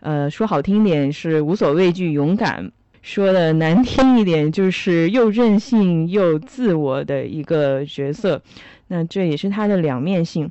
[0.00, 2.64] 呃，说好听点是无所畏惧、勇敢；
[3.02, 8.40] 说的难听一点就是又任性又自我的一个角色。
[8.88, 10.50] 那这也是他的两面性。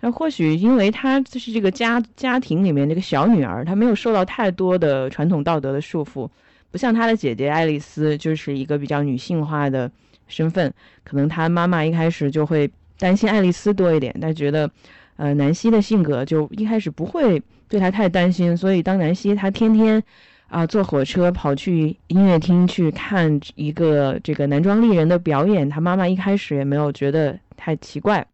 [0.00, 6.26] 那或许因为他就是这个家家庭里面这个小女儿，她没有受到太多的传统道德的束缚，
[6.70, 9.90] 不像她的姐姐爱丽丝，就是一个比较女性化的。
[10.30, 10.72] 身份
[11.04, 14.70] 可能他妈妈一开始就会担心爱丽丝多一点，但觉得，
[15.16, 20.02] 呃，南希的性格就一开始不会对他太担心，所以当南希他天天
[20.48, 28.26] 啊坐火车跑去音乐厅去看一个这个男装丽人的表演，他妈妈一开始也没有觉得太奇怪，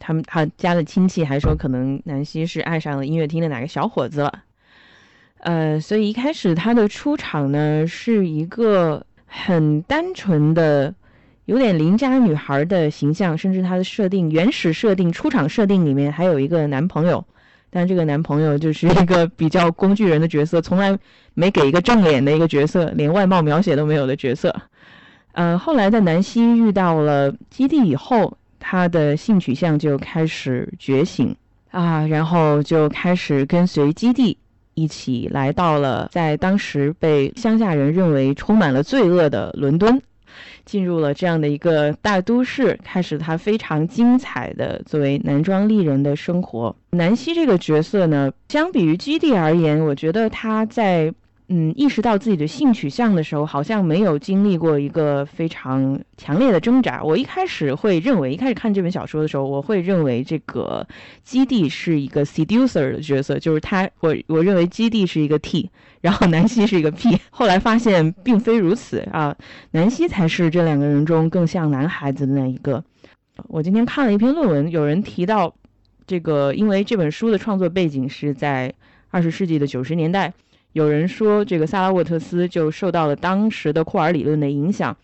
[0.00, 4.42] 他们他家的亲戚还说可能南希是爱上了音乐厅的哪个小伙子了，
[5.38, 10.92] 呃，所以一开始他的出场呢是一个很单纯的。
[11.46, 17.24] 有点邻家女孩的形象，甚至她的设定原始设定出场设定里面还有一个男朋友，
[17.70, 20.98] 但这个男朋友就是一个比较工具人的角色，从来
[21.34, 24.54] 没给一个正脸的一个角色，连外貌描写都没有的角色。
[25.32, 31.34] 呃，后来在南希遇到了基地以后，她的性取向就开始觉醒
[31.70, 34.38] 啊，然后就开始跟随基地，
[34.74, 40.00] 一起来到了在当时被乡下人认为充满了罪恶的伦敦，
[40.64, 46.74] 进入了这样的一个大都市，开始他非常精彩的作为男装丽人的生活。
[46.90, 51.12] 南希这个角色呢，相比于基地而言，我觉得他在。
[51.48, 57.04] 嗯，意识到自己的性取向的时候，好像没有经历过一个非常强烈的挣扎。
[57.04, 60.86] 我一开始会认为，一开始看这本小说的时候，我会认为这个
[61.22, 65.70] 基地是一个 seducer 的角色，就是他，我我认为基地是一个 T，
[66.04, 67.18] 然后南希是一个 P。
[67.32, 69.34] 后来发现并非如此啊，
[69.70, 72.84] 南希才是这两个人中更像男孩子的那一个。
[73.48, 75.54] 我今天看了一篇论文，有人提到
[76.06, 78.70] 这个，因为这本书的创作背景是在
[79.10, 80.30] 二十世纪的九十年代。
[80.74, 84.94] 有人说，这个萨拉沃特斯就受到了当时的库尔理论的影响，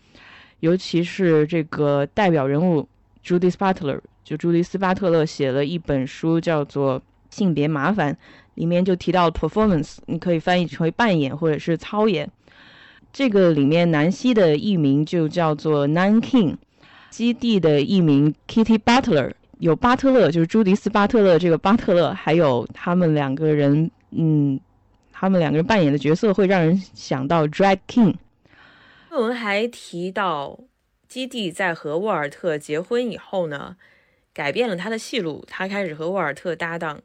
[0.59, 2.87] 尤其是这个代表人物
[3.23, 8.13] 朱迪斯·巴特勒，就朱迪斯·巴特勒写了一本书叫做《性别麻烦》，
[8.55, 12.29] 里面就提到 performance，你可以翻译成为扮演或者是操演。
[13.13, 16.55] 这个里面南希的艺名就叫做 Nan King，
[17.09, 24.59] 基地的艺名 Kitty Butler，有巴特勒，就是朱迪斯·巴特勒这个巴特勒，还有他们两个人，嗯。
[25.13, 28.15] 他们两个人扮演的角色会让人想到 Drag King。
[29.11, 30.57] 论文还提到，
[31.07, 33.75] 基地在和沃尔特结婚以后呢，
[34.33, 36.99] 改变了他的戏路，他开始和沃尔特搭档，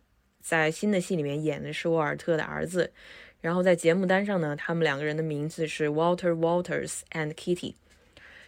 [0.47, 2.93] 在新的戏里面演的是沃尔特的儿子。
[3.41, 7.75] 然后在节目单上呢，他们两个人的名字是 Walter Walters and Kitty。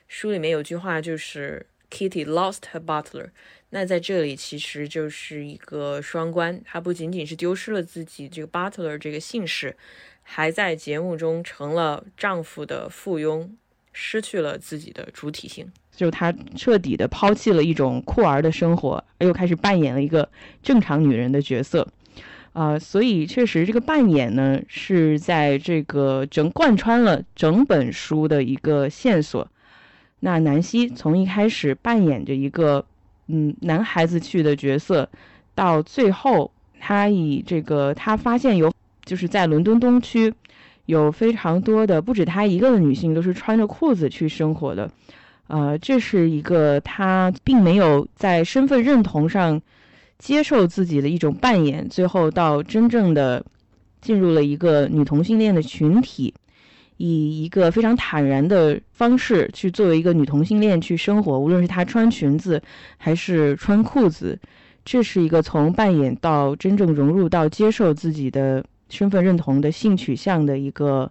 [0.07, 3.31] 书里面有句话就是 Kitty lost her butler。
[3.71, 9.77] 那在这里其实就是一个双关，她不仅仅是丢失了自己这个 butler 这个姓氏，
[10.23, 13.51] 还在节目中成了丈夫的附庸，
[13.93, 15.73] 失去了自己的主体性。
[15.99, 20.29] 就她彻底的抛弃了一种酷儿的生活，又开始扮演了一个
[20.63, 21.87] 正常女人的角色。
[22.53, 29.47] 啊，所以确实这个扮演呢，是在这个整贯穿了整本书的一个线索。
[30.21, 32.87] 那南希从一开始扮演着一个。
[33.31, 35.07] 嗯，男孩子去的角色，
[35.55, 38.73] 到最后他以这个他发现有
[39.05, 40.33] 就是在伦敦东区
[40.87, 44.91] 有非常多的不止他一个的女性都是穿着裤子去生活的，
[45.49, 49.61] 呃，这是一个他并没有在身份认同上
[50.19, 53.45] 接受自己的一种扮演，最后到真正的
[54.01, 56.33] 进入了一个女同性恋的群体。
[57.01, 62.61] 以一个非常坦然的方式去作为一个女同性恋去生活，无论是她穿裙子
[62.97, 64.37] 还是穿裤子，
[64.85, 71.09] 这是一个从扮演到真正融入到接受自己的身份认同的性取向的一个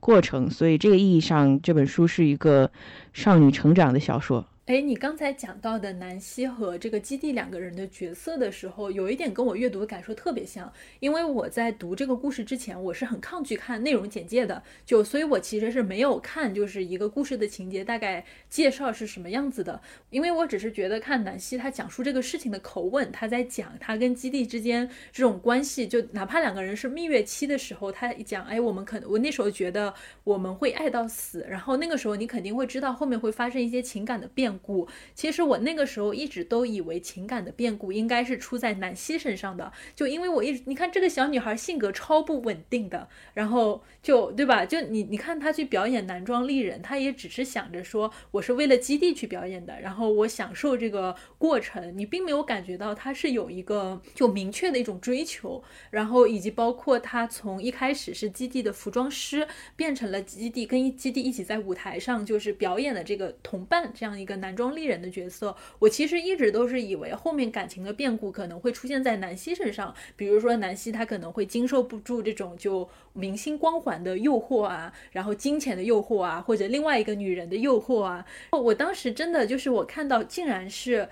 [0.00, 0.50] 过程。
[0.50, 2.70] 所以，这个意义上，这本书是一个
[3.12, 4.47] 少女成长的小说。
[4.68, 10.70] 哎，你刚才讲到的南希和这个基地两个人的角色的时候，有一点跟我阅读的感受特别像。
[11.00, 19.80] 因为我在读这个故事之前，我是很抗拒看内容简介的，就所以，我其实是没有看，就是一个故事的情节大概介绍是什么样子的。
[20.10, 34.57] 因为我只是觉得看南希他讲述这个事情的口吻，他在讲他跟基地之间这种关系，就哪怕两个人是蜜月期的时候，他一讲，哎，我们可能我那时候觉得我们会爱到死，然后那个时候你肯定会知道后面会发生一些情感的变。
[34.58, 44.66] 故其实我那个时候一直都以为情感的变故应该是出在南希身上的，就因为我一直你看这个小女孩性格超不稳定的，然后就对吧？
[44.66, 64.47] 就你你看她去表演男装丽人，她也只是想着说我是为了基地去表演的，然后我享受这个过程，你并没有感觉到她是有一个就明确的一种追求，然后以及包括她从一开始是基地的服装师，变成了基地跟基地一起在舞台上就是表演的这个同伴这样一个男。
[64.48, 78.24] 男装丽人的角色，我其实一直都是以为后面感情的变故可能会出现在南希身上，比如说南希她可能会经受不住这种就明星光环的诱惑啊，然后金钱的诱惑啊，或者另外一个女人的诱惑啊。
[78.52, 81.10] 我当时真的就是我看到竟然是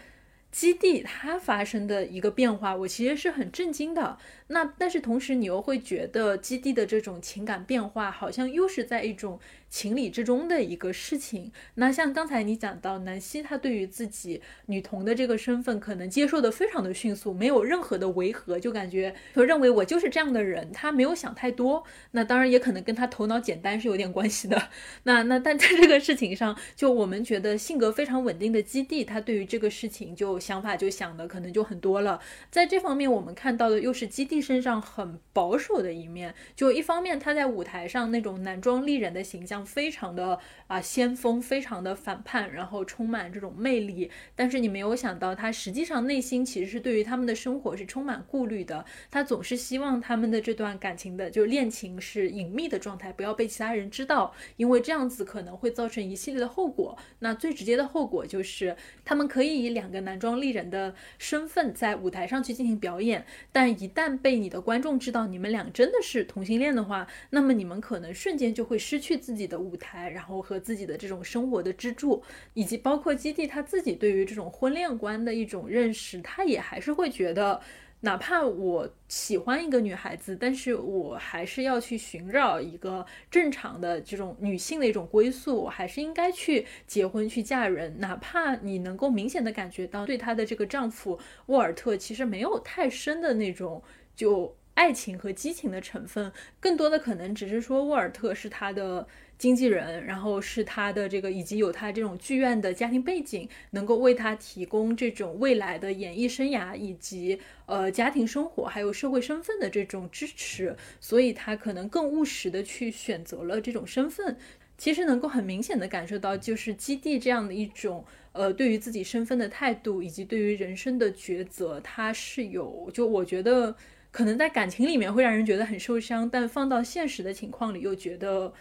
[0.51, 4.17] 基地它发生的一个变化，我其实是很震惊的。
[4.47, 9.39] 那但是同时你又会觉得基地的这种情感变化好像又是在一种。
[9.77, 11.53] 情理之中的一个事情。
[11.75, 21.85] 那像刚才你讲到南希，她对于自己女童的这个身份，可能接受的非常的迅速，没有任何的违和，就感觉就认为我就是这样的人，她没有想太多。
[22.13, 24.71] 那当然也可能跟她头脑简单是有点关系的。
[25.03, 32.19] 那那但在这个事情上，就我们觉得性格非常稳定的基地，她对于这个事情就想法就想的可能就很多了。
[32.51, 36.35] 在这方面，我们看到的又是基地身上很保守的一面。
[36.55, 40.39] 就一方面，她在舞台上那种男装丽人的形象非常的
[40.69, 44.11] 啊先锋，非常的反叛，然后充满这种魅力。
[44.37, 48.85] 但是你没有想到，他实际上内心其实是对于他们的生活是充满顾虑的。
[49.11, 56.97] 他总是希望他们的这段感情的，就恋情是隐秘的状态，不要被其他人知道，因为这样子可能会造成一系列的后果。
[57.19, 72.23] 那最直接的后果就是，他们可以以两个男装丽人的身份在舞台上去进行表演，但一旦被你的观众知道你们俩真的是同性恋的话，那么你们可能瞬间就会失去自己的舞台，然后和自己的这种生活的支柱，
[72.55, 77.61] 以及包括基地他自己对于这种婚恋观的一种认识，他也还是会觉得。
[78.01, 87.99] 哪怕我喜欢一个女孩子，但是我还是要去寻找一个正常的这种女性的一种归宿，我还是应该去结婚去嫁人。
[87.99, 93.83] 哪怕你能够明显的感觉到对她的这个丈夫沃尔特其实没有太深的那种
[94.15, 96.31] 就爱情和激情的成分，
[96.61, 99.09] 更多的可能只是说沃尔特是他的。
[99.39, 114.37] 经纪人，然后是他的这个，以及有他这种剧院的家庭背景，能够为他提供这种未来的演艺生涯以及呃家庭生活还有社会身份的这种支持，所以他可能更务实的去选择了这种身份。
[114.79, 123.75] 其实能够很明显的感受到，就是基地这样的一种呃对于自己身份的态度，以及对于人生的抉择，他是有就我觉得
[124.11, 128.55] 可能在感情里面会让人觉得很受伤，但放到现实的情况里又觉得。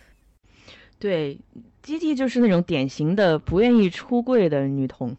[0.98, 1.38] 对，
[1.84, 5.16] 基地就是那种典型的不愿意出柜的女童，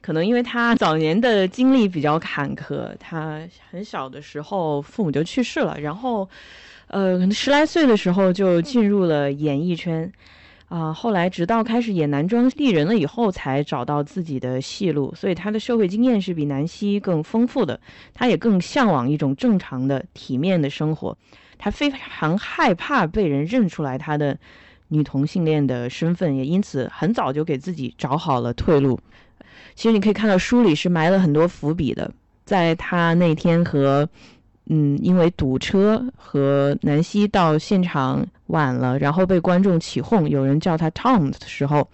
[0.00, 3.40] 可能因为她早年的经历比较坎坷，她
[3.70, 6.28] 很小的时候父母就去世了，然后，
[6.88, 10.10] 呃，可能十来岁的时候就进入了演艺圈，
[10.68, 17.78] 啊，后来直到开始演男装丽人了以后，才找到自己的戏路，所以她的社会经验是比南希更丰富的，
[18.14, 21.16] 她也更向往一种正常的体面的生活，
[21.56, 24.36] 她非常害怕被人认出来她的。
[24.94, 28.98] 女同性恋的身份也因此很早就给自己找好了退路。
[29.74, 32.08] 其实你可以看到书里是埋了很多伏笔的。
[32.44, 34.08] 在他那天和，
[34.66, 41.88] 嗯，因为堵车和南希到现场晚了，然后被观众起哄，有人叫他 Tom 的时候，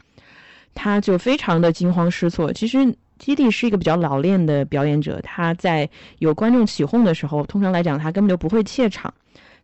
[0.74, 2.52] 他就非常的惊慌失措。
[2.52, 5.88] 其实基地是一个比较老练的表演者，他在
[6.18, 9.14] 有观众起哄的时候，通常来讲他根本就不会怯场，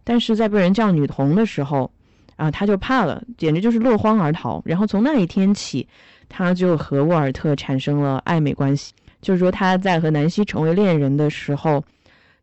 [0.04, 1.90] 但是在被人叫女童的时候。
[2.36, 4.62] 啊，他就怕了，简直就是落荒而逃。
[4.64, 5.86] 然后从那一天起，
[6.28, 8.92] 他就和沃尔特产生了暧昧关系。
[9.22, 11.82] 就是说，他在和南希成为恋人的时候，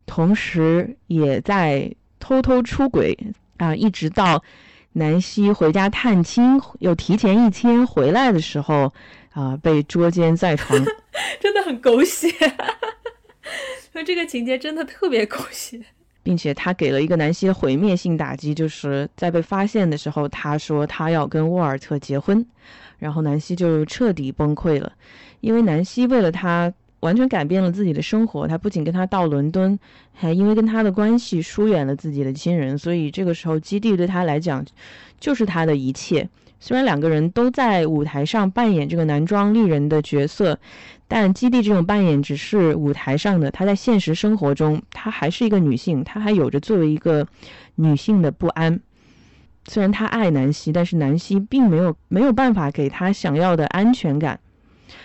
[0.04, 3.16] 同时也在偷偷出轨
[3.56, 4.42] 啊，一直到
[4.92, 8.92] 南希回家探亲，又提前一天回来的时候，
[9.32, 10.78] 啊，被捉奸在床，
[11.40, 12.28] 真的很狗血。
[13.92, 15.80] 说 这个情节真的特别狗血。
[16.24, 22.44] 并且他给了一个南希的毁灭性打击，就是在被发现的时候，他说他要跟沃尔特结婚，
[22.98, 24.90] 然后南希就彻底崩溃了，
[25.40, 29.78] 因为南希为了他完全改变了自己的生活，他不仅跟他到伦敦，
[30.14, 34.64] 还因为跟他的关系疏远了自己的亲人，所以这个时候基地对他来讲
[35.20, 36.28] 就是他的一切。
[36.60, 40.58] 虽然两个人都在舞台上扮演这个男装丽人的角色。
[41.06, 47.26] 但基地这种扮演只是舞台上的，她在现实生活中，她还是一个女性，她还有着作为一个
[47.74, 48.80] 女性的不安。
[49.66, 54.40] 虽然她爱南希，但是南希并没有没有办法给她想要的安全感，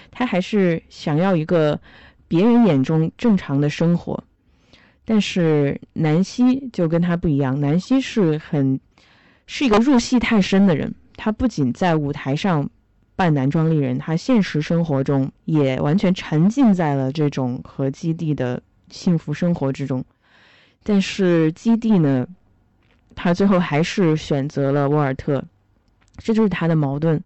[0.10, 1.80] 她还是想要一个
[2.28, 4.24] 别人眼中正常的生活。
[5.06, 8.80] 但是南希就跟她不一样，南希是很
[9.48, 12.70] 是一个入戏太深的人，她不仅在舞台上。
[13.20, 20.02] 扮男装丽人，他现实生活中也完全沉浸在了这种和基地的幸福生活之中。
[20.84, 22.26] 但是基地呢，
[23.16, 25.44] 他最后还是选择了沃尔特，
[26.20, 27.22] 这就是他的矛盾。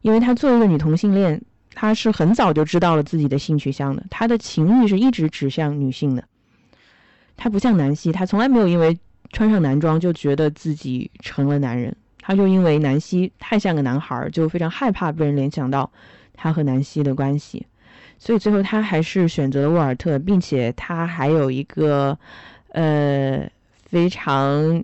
[0.00, 1.38] 因为他作为一个女同性恋，
[1.74, 6.24] 他是很早就知道了自己的性取向的，他的情欲是一直指向女性的。
[7.36, 8.98] 他不像南希，他从来没有因为
[9.30, 11.94] 穿上男装就觉得自己成了男人。
[12.26, 15.90] 他就因为南希太像个男孩，就非常害怕被人联想到
[16.32, 17.66] 他和南希的关系，
[18.18, 22.18] 所以最后他还是选择了沃尔特，并且他还有一个
[22.68, 23.46] 呃
[23.84, 24.82] 非常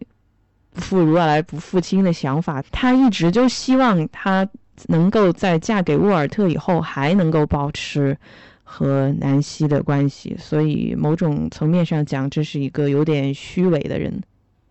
[0.74, 4.46] 不负如来不负卿的想法，他一直就希望他
[4.88, 8.14] 能够在嫁给沃尔特以后还能够保持
[8.62, 14.22] 和南希的关系，所以某种层面上讲，这是一个有点虚伪的人。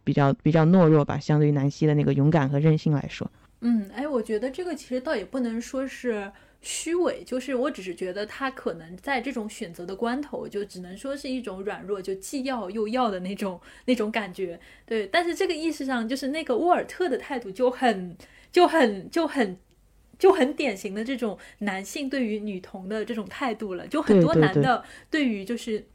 [0.09, 3.29] 比较比较懦弱吧，相对于南希的那个勇敢和韧性来说。
[3.61, 6.31] 嗯，哎，我觉得这个其实倒也不能说是
[6.61, 14.59] 虚伪，就是我只是觉得他可能在这种选择的关头，就只能说是一种软弱，就既要又要的那种那种感觉。
[14.83, 18.17] 对，但是这个意识上，就是那个沃尔特的态度就很
[18.51, 19.59] 就很就很
[20.17, 25.85] 就很典型的这种男性对于女童的这种态度了，就很多男的对于就是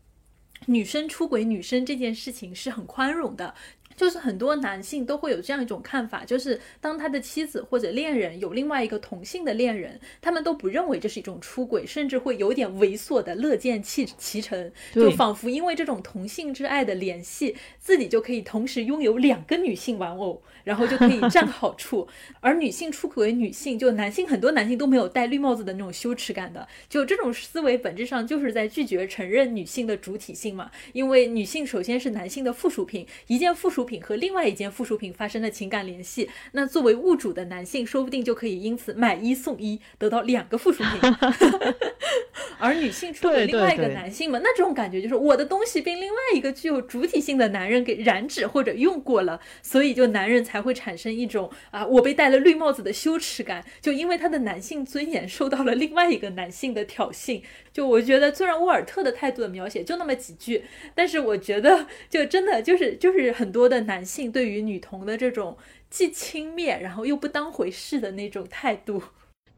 [0.67, 3.55] 女生出轨女生这件事情是很宽容的。
[3.97, 22.09] 就是很多男性都会有这样一种看法，就是当他的妻子或者恋人有另外一个同性的恋人，他们都不认为这是一种出轨，甚至会有点猥琐的乐见其其成，就仿佛因为这种同性之爱的联系，自己就可以同时拥有两个女性玩偶，然后就可以占好处。
[22.41, 33.84] 而女性出轨女性，就男性很多男性都没有戴绿帽子的那种羞耻感的，就这种思维本质上就是在拒绝承认女性的主体性嘛，因为女性首先是男性的附属品，一件附属。
[33.85, 41.15] 品和另外一件附属品发生了情感联系，那作为物主的男性说不定就可以因此买一送一，得到两个附属品。
[42.59, 57.43] 而女性出轨另外一个男性嘛，那这种感觉就是我的东西被另外一个具有主体性的男人给染指或者用过了，所以就男人才会产生一种啊我被戴了绿帽子的羞耻感，就因为他的男性尊严受到了另外一个男性的挑衅。
[57.75, 60.63] 就我觉得，虽然沃尔特的态度的描写就那么几句，
[60.95, 65.57] 但是我觉得就真的就是就是很多的男性对于女童的这种
[65.91, 69.03] 既轻蔑然后又不当回事的那种态度。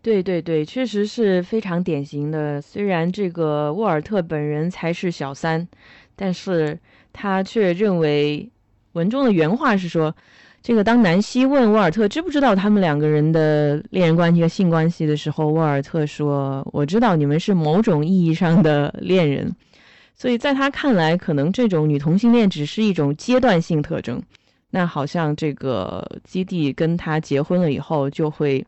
[0.01, 2.59] 对对对，确实是非常典型的。
[2.63, 5.69] 虽然这个沃尔特本人才是小三，
[6.17, 6.79] 但是
[7.13, 8.49] 他却认为
[8.93, 10.17] 文中的原话是说。
[10.67, 19.55] 这个当南希问沃尔特知不知道他们两个人的恋人关系和性关系的时候，沃尔特说：“我知道你们是某种意义上的恋人。”
[20.13, 24.21] 所以在他看来，可能这种女同性恋只是一种阶段性特征。
[24.71, 28.67] 那好像这个基地跟他结婚了以后，就会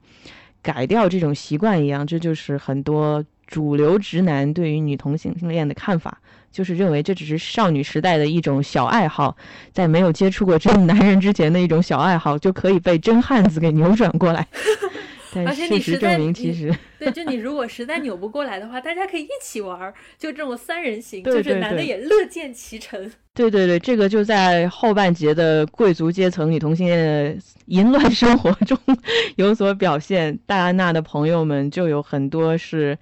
[0.63, 2.07] 改掉这种习惯一样。
[2.07, 6.21] 这就是很多主流直男对于女同性恋的看法。
[6.51, 9.37] 就是认为这只是少女时代的一种小爱好，
[9.73, 14.47] 在没有接触过真男人之前的一种小爱好，就可以被真汉子给扭转过来。
[15.35, 22.99] 但事实证明，其实对，就你 如果实在扭不过来的话，大家可以一起玩，就这种三人行，就是男的也乐见其成。
[23.35, 28.77] 对对对，这个就在后半节的贵族阶层女同性恋淫乱生活中
[29.37, 30.37] 有所表现。
[30.47, 32.99] 戴安娜的朋友们就有很多是，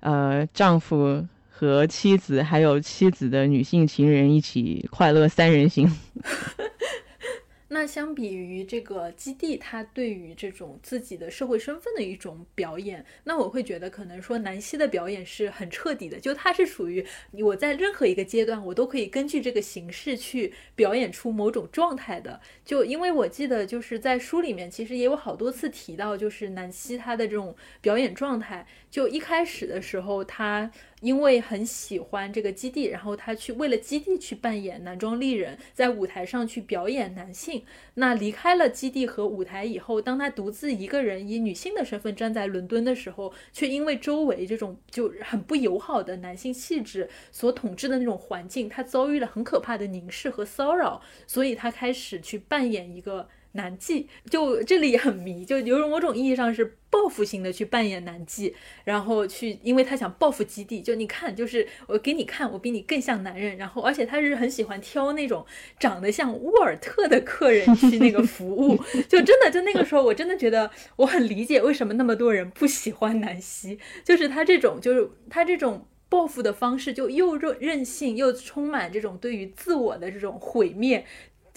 [0.00, 1.24] 呃，丈夫。
[1.58, 5.90] 和妻子还有妻子的女性情人一起快乐三人行。
[7.70, 22.40] 那相比于这个基地，他对于这种自己的社会身份的一种表演，那我会觉得可能说南希的表演是很彻底的，就他是属于我在任何一个阶段，我都可以根据这个形式去表演出某种状态的。
[22.64, 30.70] 就因为我记得就是在书里面，其实也有好多次提到，就是南希她的这种表演状态，就一开始的时候他。
[31.00, 37.62] 因为很喜欢这个基地，然后他去为了基地去扮演男装丽人，在舞台上去表演男性。
[37.94, 53.28] 那离开了基地和舞台以后，当他独自一个人以女性的身份站在伦敦的时候，却因为周围这种就很不友好的男性气质所统治的那种环境，他遭遇了很可怕的凝视和骚扰，所以他开始去扮演一个。
[53.58, 58.54] 男妓就这里也很迷，就有种某种意义上是报复性的去扮演男妓，
[58.84, 60.80] 然后去，因为他想报复基地。
[60.80, 63.56] 就你看，就是我给你看，我比你更像男人。
[63.56, 65.44] 然后，而且他是很喜欢挑那种
[65.80, 68.76] 长得像沃尔特的客人去那个服务。
[69.08, 81.04] 就真的，就那个时候，我真的觉得我很理解为什么那么多人不喜欢南希，就是他这种，就是他这种报复的方式，就又任任性，又充满这种对于自我的这种毁灭。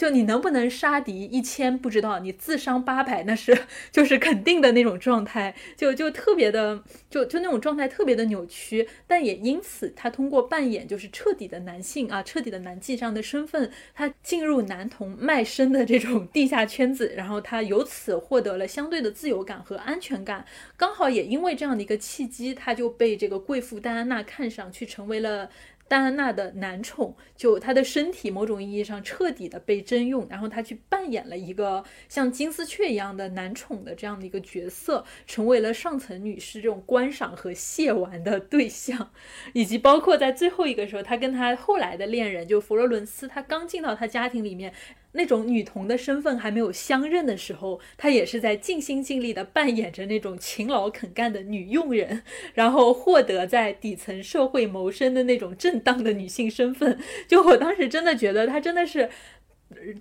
[0.01, 3.55] 就你能不能杀敌一千不知道，你自伤八百那是
[3.93, 20.43] 就是肯定的那种状态，就就特别的就就那种状态特别的扭曲，但也因此他通过扮演就是彻底的男性啊，彻底的男妓这样的身份，他进入男童卖身的这种地下圈子，然后他由此获得了相对的自由感和安全感，
[20.75, 25.51] 刚好也因为这样的一个契机，他就被这个贵妇戴安娜看上去成为了。
[25.91, 39.11] 戴安娜的男宠，就她的身体某种意义上彻底的被征用，然后她去扮演了一个像金丝雀一样的男宠的这样的一个角色，成为了上层女士这种观赏和亵玩的对象，
[39.51, 44.73] 以及包括在最后一个时候，她跟她后来的恋人就佛罗伦斯，她刚进到她家庭里面。
[45.13, 56.99] 那种女童的身份还没有相认的时候，她也是在尽心尽力的扮演着那种勤劳肯干的女佣人，然后获得在底层社会谋生的那种正当的女性身份。
[57.27, 59.09] 就我当时真的觉得她真的是。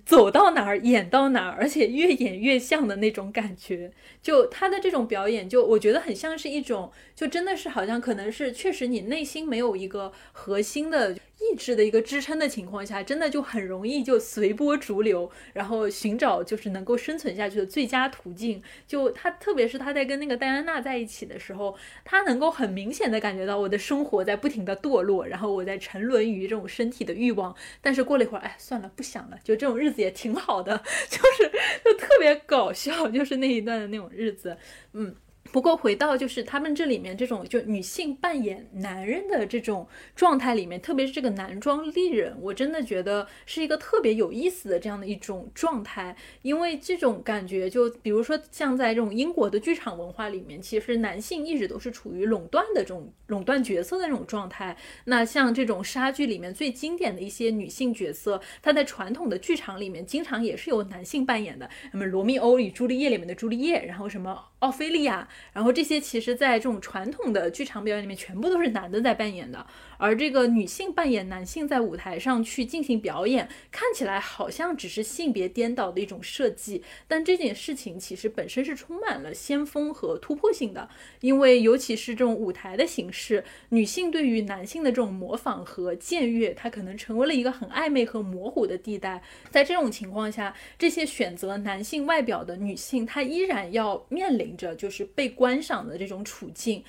[0.05, 3.89] 走到哪儿演到哪儿，而且越演越像的那种感觉。
[4.21, 11.15] 就他的这种表演，就我觉得很像是一种，就真的是好像可能是确实你内心没有一个核心的。
[11.41, 18.61] 意志的一个支撑的情况下，真的就很容易就随波逐流，然后寻找就是能够生存下去的最佳途径。
[18.87, 21.75] 就他，特别是他在跟那个戴安娜在一起的时候，
[22.05, 27.55] 他能够很明显的感觉到我的生活在不停的堕落，然后我在沉沦于这种身体的欲望。
[27.81, 30.77] 但是过了一会儿，哎，算了，不想了，就这种日子也挺好的，
[31.09, 31.51] 就是
[31.83, 34.55] 就特别搞笑，就是那一段的那种日子，
[34.93, 35.15] 嗯。
[35.51, 46.15] 不过回到就是他们这里面这种就女性扮演男人的这种状态里面，特别是这个男装丽人，我真的觉得是一个特别有意思的这样的一种状态。
[46.41, 54.77] 因为这种感觉，就比如说像在这种英国的剧场文化里面，其实男性一直都是处于垄断的这种垄断角色的那种状态。
[55.05, 61.69] 那像这种莎剧里面最经典的一些女性角色，她在传统的剧场里面经常也是由男性扮演的。
[61.91, 65.27] 那么《罗密欧与朱丽叶》里面的朱丽叶，然后什么奥菲利亚。
[65.53, 69.63] 然后这些其实，在这种传统的剧场表演里面，全部都是男的在扮演的。
[70.01, 80.89] 而这个女性扮演男性在舞台上去进行表演，看起来好像只是性别颠倒的一种设计，但这件事情其实本身是充满了先锋和突破性的。
[81.19, 89.21] 因为尤其是这种舞台的形式，女性对于男性的这种模仿和僭越，它可能成为了一个很暧昧和模糊的地带。
[89.51, 96.83] 在这种情况下，这些选择男性外表的女性，她依然要面临着就是被观赏的这种处境。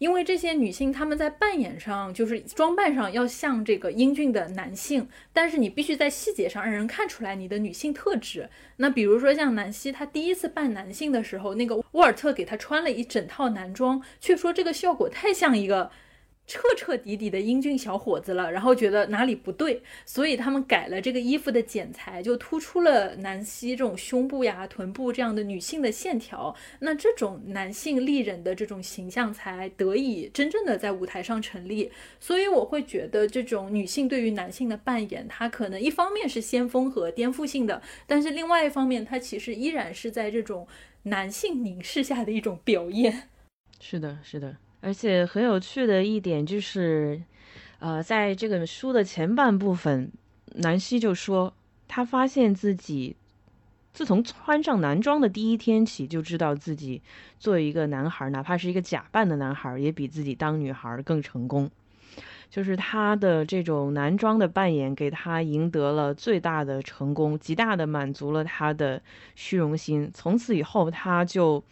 [0.00, 8.48] 因为这些女性，她们在扮演上就是装扮上要像这个英俊的男性，但是你必须在细节上让人看出来你的女性特质。
[8.78, 15.90] 那比如说像南希，她第一次扮男性的时候，那个沃尔特给她穿了一整套男装，却说这个效果太像一个。
[16.50, 26.52] 彻彻底底的英俊小伙子了，然后觉得哪里不对，所以他们改了这个衣服的剪裁，就突出了南希这种胸部呀、臀部这样的女性的线条。
[26.80, 31.92] 那这种男性丽人的这种形象才得以真正的在舞台上成立。
[32.18, 40.66] 所以我会觉得，这种女性对于男性的扮演，它可能一方面是先锋和颠覆性的，但是另外一方面，它其实依然是在这种
[41.04, 43.28] 男性凝视下的一种表演。
[43.78, 44.56] 是的，是的。
[44.82, 47.22] 而且很有趣的一点就是，
[47.80, 50.10] 呃，在这个书的前半部分，
[50.54, 51.52] 南希就说，
[51.86, 53.14] 他发现自己
[53.92, 57.02] 自从穿上男装的第一天起，就知道自己
[57.38, 61.70] 作为一个男孩，哪怕是一个假扮的男孩，也比自己当女孩更成功。
[62.48, 69.02] 就是他的这种男装的扮演，给他赢得了最大的成功，极大的满足了他的
[69.34, 70.10] 虚荣心。
[70.14, 71.62] 从此以后，他就。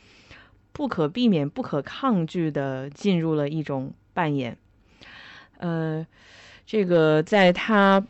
[0.72, 4.56] 不可避免、不可抗拒的进入了一种扮演。
[5.58, 6.06] 呃，
[6.64, 8.04] 这个在他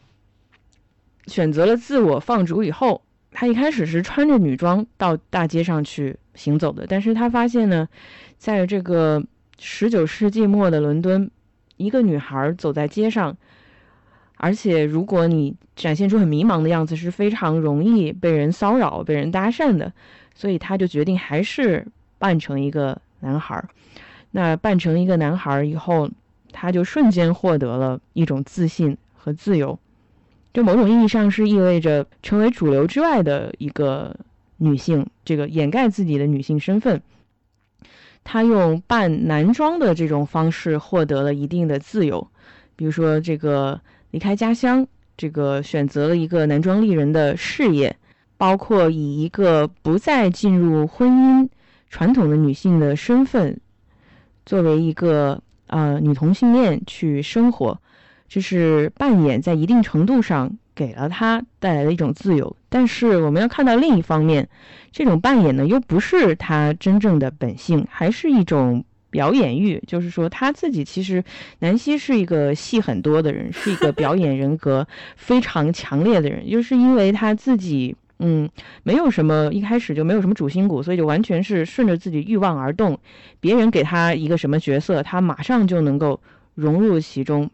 [1.27, 6.87] 选择了自我放逐以后，他一开始是穿着女装到大街上去行走的。
[6.87, 7.89] 但是他发现呢，
[8.37, 9.25] 在这个
[9.59, 11.31] 十九世纪末的伦敦，
[11.79, 13.35] 一个女孩走在街上，
[14.37, 19.91] 而且如果你展现出很迷茫的样子，是非常容易被人骚扰、被人搭讪的。
[20.35, 21.87] 所以他就决定还是。
[22.19, 23.69] 扮成一个男孩儿，
[24.31, 26.09] 那扮成一个男孩儿以后，
[26.53, 29.79] 他就瞬间获得了一种自信和自由，
[30.53, 34.15] 就某种意义上是意味着成为主流之外的一个
[34.57, 37.01] 女性，这个掩盖自己的女性身份。
[38.25, 42.29] 他用扮男装的这种方式获得了一定的自由，
[42.77, 47.97] 比如说这个离开家乡，这个选择了一个男装丽人的事业，
[48.37, 51.49] 包括以一个不再进入婚姻。
[51.91, 53.59] 传统的女性的身份，
[54.45, 57.81] 作为一个呃女同性恋去生活，
[58.29, 62.55] 就是扮演在一定程度上给了她带来的一种自由。
[62.69, 64.49] 但是我们要看到另一方面，
[64.93, 69.83] 这种扮演呢又不是她真正的本性，还是一种表演欲。
[69.87, 71.25] 就是说，她自己其实
[71.61, 74.87] 南希是一个戏很多的人，是一个表演人格
[75.17, 77.97] 非常强烈的人，就是因为她自己。
[78.21, 78.49] 嗯，
[78.83, 82.99] 没有什么，一开始就没有什么主心骨，所以就完全是顺着自己欲望而动。
[83.41, 86.21] 别人给他一个什么角色，他马上就能够
[86.55, 87.49] 融入其中。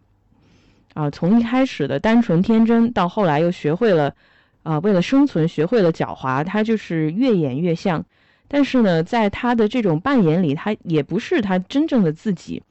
[0.94, 4.14] 啊，从一开始的单纯天真，到后来又学会了，
[4.62, 8.04] 啊，为了生存学会了狡猾，他就是越演越像。
[8.46, 12.62] 但是呢，在他的这种扮演里，他也不是他真正的自己。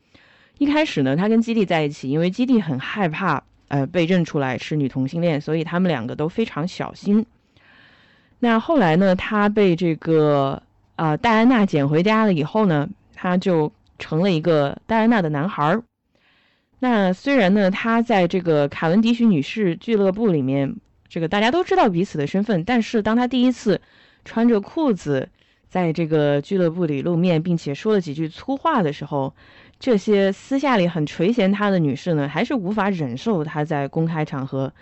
[0.57, 7.25] 一开始呢，他跟基地在一起，因为基地很害怕，呃，被认出来是女同性恋，所以他们两个都非常小心。
[8.43, 9.15] 那后来呢？
[9.15, 10.61] 他被这个
[10.97, 15.81] 啊戴安娜捡回家了以后呢，他就成了一个戴安娜的男孩儿。
[16.79, 20.75] 那虽然呢，他在这个卡文迪许女士俱乐部里面
[21.07, 23.79] 这个大家都知道彼此的身份，但是当他第一次
[24.25, 25.29] 穿着裤子
[25.69, 29.33] 在这个俱乐部里露面，并且说了几句粗话的时候，
[29.79, 34.73] 这些私下里很垂涎他的女士呢，还是无法忍受他在公开场合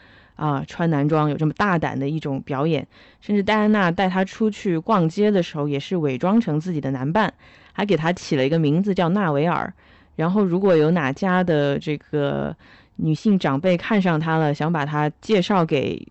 [0.42, 2.88] 啊穿男装有这么大胆的一种表演。
[3.22, 7.32] 甚至戴安娜带他出去逛街的时候，也是伪装成自己的男伴，
[7.74, 9.72] 还给他起了一个名字叫纳维尔。
[10.16, 12.56] 然后如果有哪家的这个
[12.96, 16.06] 女性长辈看上他了，想把他介绍给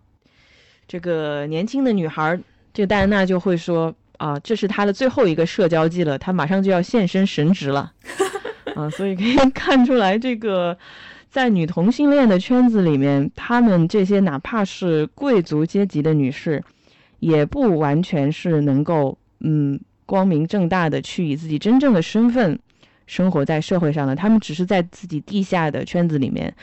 [0.86, 2.38] 这个年轻的女孩，
[2.72, 7.92] 这个戴安娜就会说啊，这是他的最后一个社交季了，他马上就要现身神职了
[8.74, 10.76] 啊，所以可以 看出来，这个
[11.30, 16.62] 在女同性恋的圈子里面，她们这些哪怕是贵族阶级的女士，
[17.20, 22.58] 也不完全是能够嗯光明正大的去以自己真正的身份。
[23.06, 26.54] 生活在社会上的，她们只是在自己地下的圈子里面，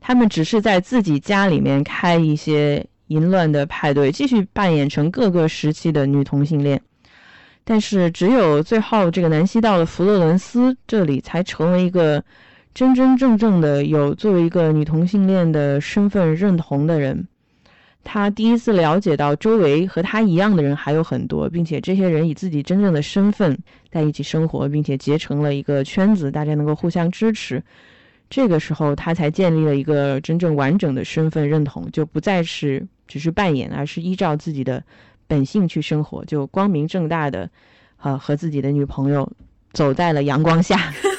[0.00, 6.80] 她们只是在自己家里面开一些淫乱的派对，继续扮演成各个时期的女同性恋。
[7.64, 12.22] 但是，只有最后这个南希到了佛罗伦斯这里，才成为一个
[12.76, 17.26] 真真正正的有作为一个女同性恋的身份认同的人。
[18.04, 23.58] 他第一次了解到周围和他一样的人还有很多，并且这些人以自己真正的身份
[23.90, 27.62] 在一起生活，并且结成了一个圈子，大家能够互相支持。
[28.28, 34.84] 这个时候，他才建立了一个真正完整的身份认同，就不再是只是扮演，而是依照自己的
[35.26, 37.48] 本性去生活，就光明正大的，
[38.02, 39.32] 呃，和自己的女朋友
[39.72, 40.92] 走在了阳光下。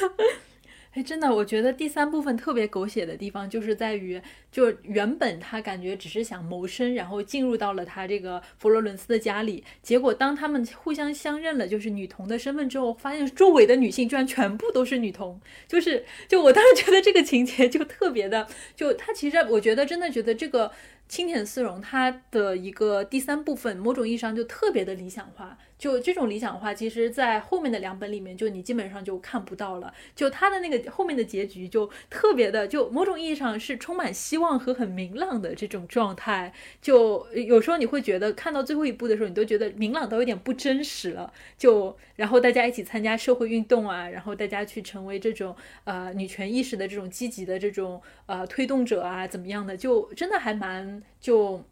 [1.02, 4.20] 真的，我觉得第三部分特别狗血的地方，就是在于，
[4.50, 18.46] 就原本他感觉只是想谋生，然后进入到了他这个佛罗伦斯的家里，结果当他们互相相认了，就是女童的身份之后，发现周围的女性居然全部都是女童，就是，就我当时觉得这个情节就特别的，
[18.76, 20.70] 就他其实我觉得真的觉得这个
[21.08, 25.58] 青田丝绒他的一个第三部分，某种意义上就特别的理想化。
[25.78, 29.94] 就这种理想化，其实，在后面的两本里面，就你基本上就看不到了。
[30.16, 36.52] 就他的那个后面的结局，就特别的，就某种意义上是充满希望和很明朗的这种状态。
[36.82, 41.32] 就有时候你会觉得，看到最后一部的时候，你都觉得明朗到有点不真实了。
[41.56, 45.54] 就然后大家一起参加社会运动啊，然后大家去成为这种
[45.84, 51.64] 呃女权意识的这种积极的这种呃推动者啊，怎么样的，就真的还蛮就。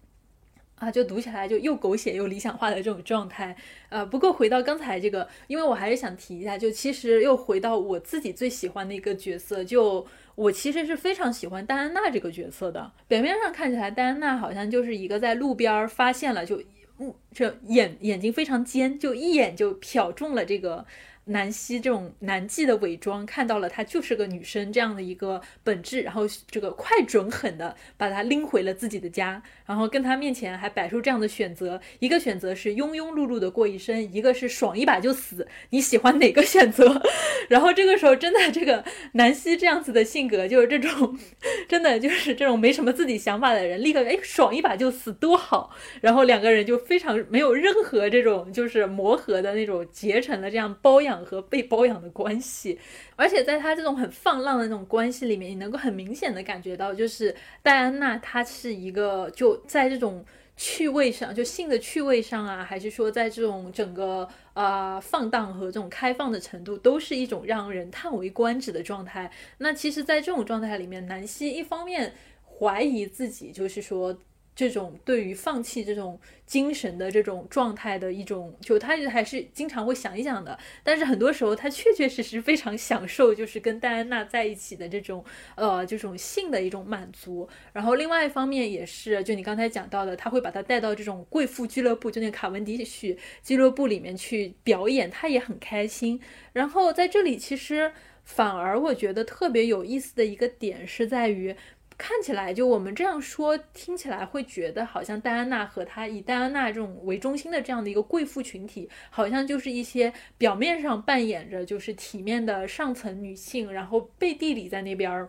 [0.78, 3.56] 啊，就读起来就又狗血又理想化的这种状态，
[3.88, 12.92] 呃，不过回到刚才这个，因为我还是想提一下，就其实又回到我自己最喜欢的一个角色，就我其实是非常喜欢戴安娜这个角色的。
[13.08, 16.62] 表面上看起来，戴安娜好像就是一个在路边发现了，就
[16.98, 20.84] 目这眼眼睛非常尖，就一眼就瞟中了这个。
[21.28, 35.48] 南希这种男妓的伪装，看到了她就是个女生这样的一个本质，然后这个快准狠的把她拎回了自己的家，然后跟她面前还摆出这样的选择：一个选择是庸庸碌碌的过一生，一个是爽一把就死。
[35.70, 37.02] 你喜欢哪个选择？
[37.48, 41.18] 然后这个时候，真的这个南希这样子的性格，就是这种
[41.66, 45.74] 真的就是这种没什么自己想法的人，立刻哎爽一把就死多好。
[46.00, 51.15] 然后两个人就非常没有任何这种就是磨合的那种结成了这样包养。
[51.24, 52.78] 和被包养的关系，
[53.14, 60.24] 而且在他这种很放浪的那种关系里面，你能够很明显的感觉到，就是戴安娜她是一个就在这种
[60.56, 69.30] 趣味上，就性的趣味上啊，还是说在这种整个呃放荡和这种开放的程度，都是一种让人叹为观止的状态。
[69.58, 72.14] 那其实，在这种状态里面，南希一方面
[72.58, 74.18] 怀疑自己，就是说。
[74.56, 80.58] 这种对于放弃这种精神的这种状态的一种，就他还是经常会想一想的。
[80.82, 85.22] 但是很多时候，他确确实实非常享受，就是跟戴安娜在一起的这种，
[85.56, 87.46] 呃，这种性的一种满足。
[87.74, 96.18] 然后另外一方面也是，就你刚才讲到的，他会把他带到这种贵妇俱乐部，就那卡文迪许俱乐部里面去表演，他也很开心。
[96.54, 97.92] 然后在这里，其实
[98.24, 101.54] 反而我觉得特别有意思的一个点是在于。
[101.98, 115.28] 看起来，就我们这样说，听起来会觉得好像戴安娜和她以戴安娜这种为中心的这样的一个贵妇群体，好像就是一些表面上扮演着就是体面的上层女性，然后背地里在那边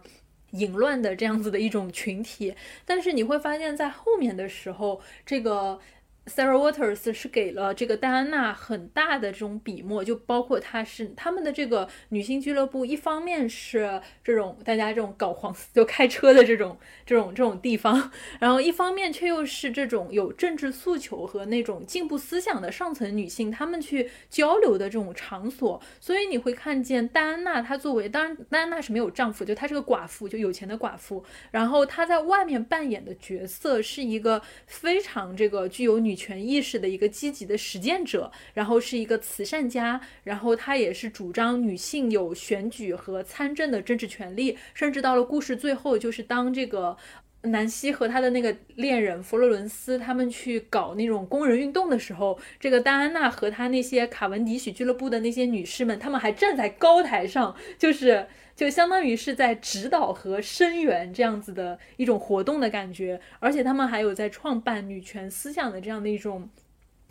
[0.51, 2.53] 淫乱的这样子的一种群体。
[2.85, 5.79] 但是你会发现在后面的时候，这个。
[6.27, 18.11] Sarah Waters 是给了这个戴安娜很大的这种笔墨，就包括她是他们的这个女性俱乐部，一方面是这种大家这种搞黄就开车的这种这种 这种地方，
[18.41, 25.81] 然后一方面却又是这种有政治诉求和那种进步思想的上层女性，她们去交流的这种场所。
[26.01, 36.16] 所以你会看见戴安娜，她作为当然戴安娜是没有丈夫，就她是个寡妇，就有钱的寡妇，然后她在外面扮演的角色是一个非常这个具有女。
[36.17, 46.97] 权意识的一个积极的实践者，然后是一个慈善家，然后他也是主张女性有选举和参政的政治权利，甚至到了故事最后，就是当这个
[47.43, 58.27] 南希和他的那个恋人佛罗伦斯他们去搞那种工人运动的时候，这个戴安娜和他那些卡文迪许俱乐部的那些女士们，她们还站在高台上，就是。
[58.57, 66.49] 就相当于是在指导和声援这样子的一种活动的感觉，而且他们还有在创办女权思想的这样的一种。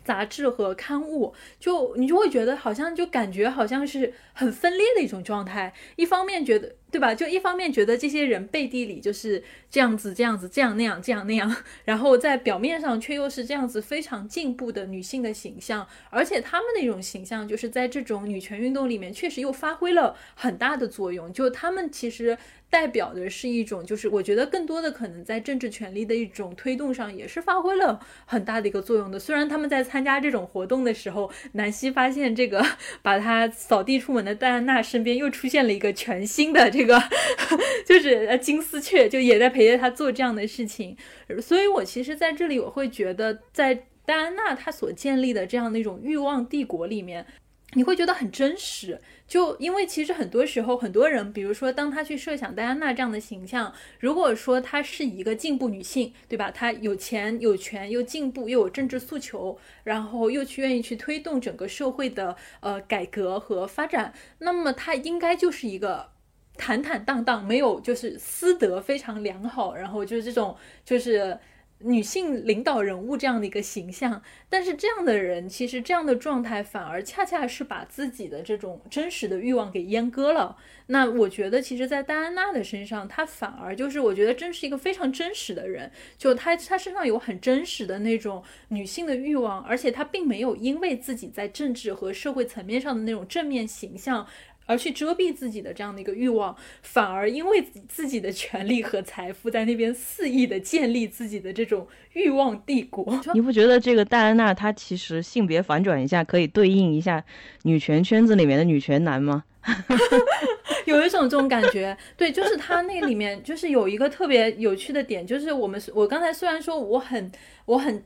[0.03, 5.73] 杂志和刊物，就你就会觉得好像就感觉好像是很分裂的一种状态。
[5.97, 7.13] 一方面觉得，对吧？
[7.13, 15.87] 就一方面觉得这些人背地里就是这样子、这样子、这样那样、这样那样，然后在表面上却又是这样子非常进步的女性的形象。
[16.09, 21.31] 而且他们那种形象，就是在这种女权运动里面，确实又发挥了很大的作用。
[21.33, 22.37] 就他们其实。
[22.69, 29.17] 代表的是一种，就是我觉得更多的可能在政治权利的一种推动上，也是发挥了很大的一个作用的。
[29.17, 32.65] 虽然他们在参加这种活动的时候，南希发现这个
[33.01, 37.01] 把他扫地出门的戴安娜身边又出现了一个全新的这个，
[37.87, 40.95] 就是金丝雀，就也在陪着他做这样的事情。
[41.41, 47.25] 所以我其实在这里我会觉得，在戴安娜她所建立的这样的一种欲望帝国里面。
[47.73, 56.49] 你会觉得很真实，就因为其实很多时候，很多人，比如说当他去设想戴安娜这样的形象，如果说她是一个进步女性，对吧？
[56.49, 66.09] 她有钱有权又进步又有政治诉求，然后又去愿意去推动整个社会的呃改革和发展，那么她应该就是一个
[66.55, 70.55] 坦坦荡荡，没有就是私德非常良好，然后就是这种
[70.85, 71.37] 就是。
[71.79, 80.57] 女性领导人物这样的一个形象，但是这样的人其实这样的状态反而恰恰是把自己的这种真实的欲望给阉割了。
[80.87, 94.25] 那我觉得，其实，在戴安娜的身上，她反而就是我觉得真是一个非常真实的人，就她她身上有很真实的那种女性的欲望，而且她并没有因为自己在政治和社会层面上的那种正面形象。
[94.67, 103.19] 而去遮蔽自己的这样的一个欲望，反而因为自己的权利和财富在那边肆意的建立自己的这种欲望帝国。
[103.33, 107.23] 你不觉得这个戴安娜她其实性别反转一下，可以对应一下
[107.63, 109.43] 女权圈子里面的女权男吗？
[110.85, 117.31] 有一种这种感觉，对，就是他那里面就是有一个特别有趣的点，就是我们我刚才虽然说我很
[117.65, 118.03] 我很。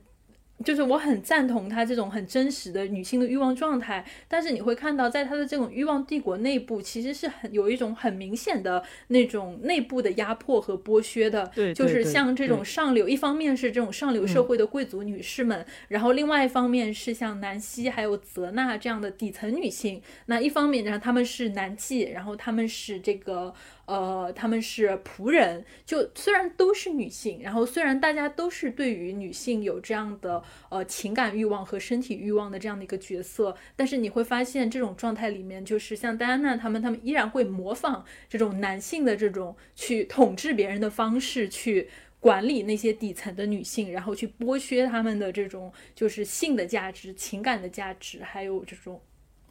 [0.64, 11.50] 就是我很赞同她这种很真实的女性的欲望状态，但是你会看到，在她的这种欲望帝国内部，其实是很有一种很明显的那种内部的压迫和剥削的。
[11.56, 20.02] 对，就是像这种上流，一方面是这种上流社会的贵族女士们，然后另外一方面是像南希还有泽娜这样的底层女性。
[20.28, 23.54] 那一方面呢，她们是男妓，然后她们是这个。
[23.92, 41.90] 呃，他们是仆人，就虽然都是女性，然后虽然大家都是对于女性有这样的呃情感欲望和身体欲望的这样的一个角色，但是你会发现这种状态里面，就是像戴安娜他们，他们依然会模仿这种男性的这种去统治别人的方式，去
[42.22, 49.02] 管理那些底层的女性，然后去剥削她们的这种就是性的价值、情感的价值，还有这种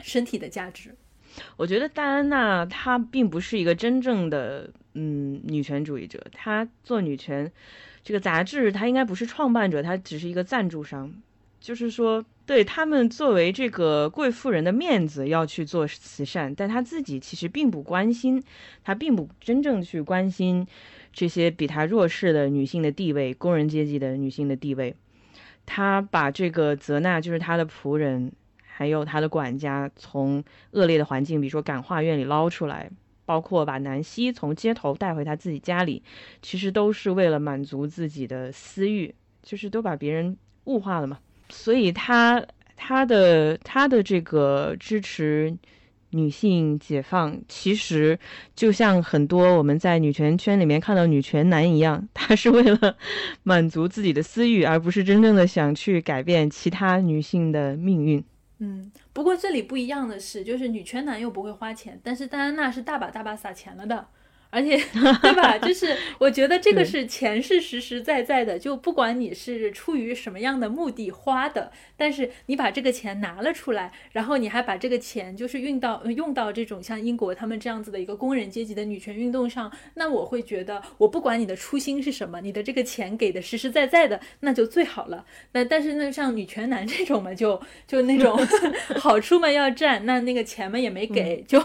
[0.01, 0.95] 身体的价值。
[1.57, 7.51] 我觉得戴安娜她并不是一个真正的嗯女权主义者，她做女权
[8.03, 11.13] 这个杂志，她应该不是创办者，她只是一个赞助商。
[11.61, 18.43] 就是说，对他们作为这个贵妇人的面子要去做慈善，但她自己其实并不关心，
[18.83, 20.67] 她并不真正去关心
[21.13, 24.97] 这些比她弱势的女性的地位，工人阶级的女性的地位。
[25.67, 28.33] 她把这个泽娜就是她的仆人。
[28.81, 32.91] 还有他的管家从恶劣的环境，比如说感化院里捞出来，
[33.27, 36.03] 包括把南希从街头带回他自己家里，
[36.41, 41.19] 其实都是为了满足自己的私欲，就是都把别人物化了嘛。
[41.51, 42.43] 所以他
[42.75, 45.55] 他的他的这个支持
[46.13, 48.19] 女性解放，其实
[48.55, 52.97] 就像很多我们在女权圈里面看到女权男一样，他是为了
[53.43, 58.25] 满足自己的私欲，而不是真正的想去改变其他女性的命运。
[58.63, 64.07] 嗯，不过这里不一样的是，就是女权男又不会花钱，但是戴安娜是大把大把撒钱了的，
[64.51, 64.77] 而且，
[65.23, 65.57] 对吧？
[65.59, 85.25] 就是我觉得这个是钱是实实在在的，就不管你是出于什么样的目的花的，但是你把这个钱拿了出来，然后你还把这个钱就是运到用到这种像英国他们这样子的一个工人阶级的女权运动上，那我会觉得，我不管你的初心是什么，你的这个钱给的实实在在的，那就最好了。
[85.53, 88.37] 那但是那像女权男 这种嘛，就就那种
[88.99, 91.63] 好处嘛要占，那那个钱嘛也没给，就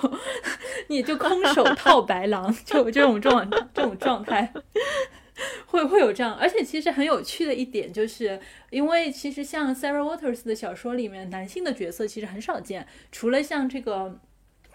[0.89, 2.55] 你就空手套白狼。
[2.74, 4.51] 有这种状这种状态，
[5.65, 14.19] 会会有这样，而且其实很有趣的一点，就是因为其实像 Sarah Waters 的小说里面，男性的角色其实很少见，除了像这个。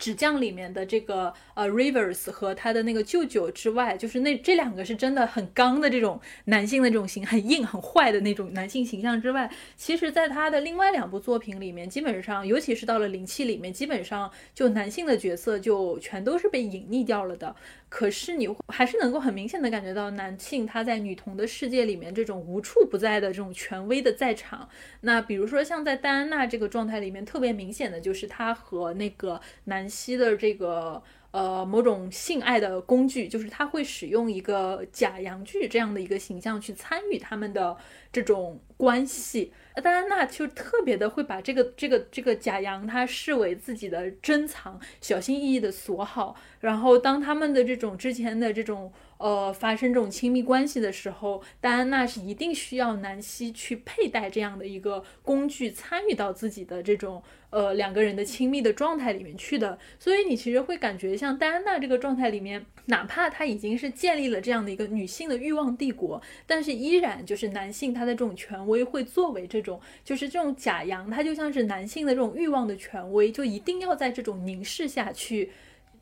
[0.00, 17.54] 纸匠里面的这个呃 Rivers 和他的那个舅舅之外，就是那这两个是真的很刚的这种男性的这种形，很硬很坏的那种男性形象之外，其实在他的另外两部作品里面，基本上尤其是到了灵气里面，基本上就男性的角色就全都是被隐匿掉了的。
[17.90, 24.66] 可是你还是能够很明显的感觉到男性他在女童的世界里面这种无处不在的这种权威的在场。
[25.00, 37.76] 那比如说像在戴安娜这个状态里面，特别明显的就是他和那个南希的这个呃某种性爱的工具，就是他会使用一个假阳具这样的一个形象去参与他们的
[38.12, 39.52] 这种关系。
[39.82, 46.36] 戴安娜就特别的会把这个这个这个假羊，他视为自己的珍藏，小心翼翼的锁好。
[46.60, 48.92] 然后当他们的这种之前的这种。
[49.20, 59.78] 呃，发生这种亲密关系的时候，戴安娜是一定需要南希去佩戴这样的一个工具，参与到自己的这种呃两个人的亲密的状态里面去的。
[59.98, 75.50] 所以你其实会感觉，像戴安娜这个状态里面，哪怕她已经是建立了这样的一个女性的欲望帝国，但是依然就是男性他的这种权威会作为这种，就是这种假阳，他就像是男性的这种欲望的权威，就一定要在这种凝视下去。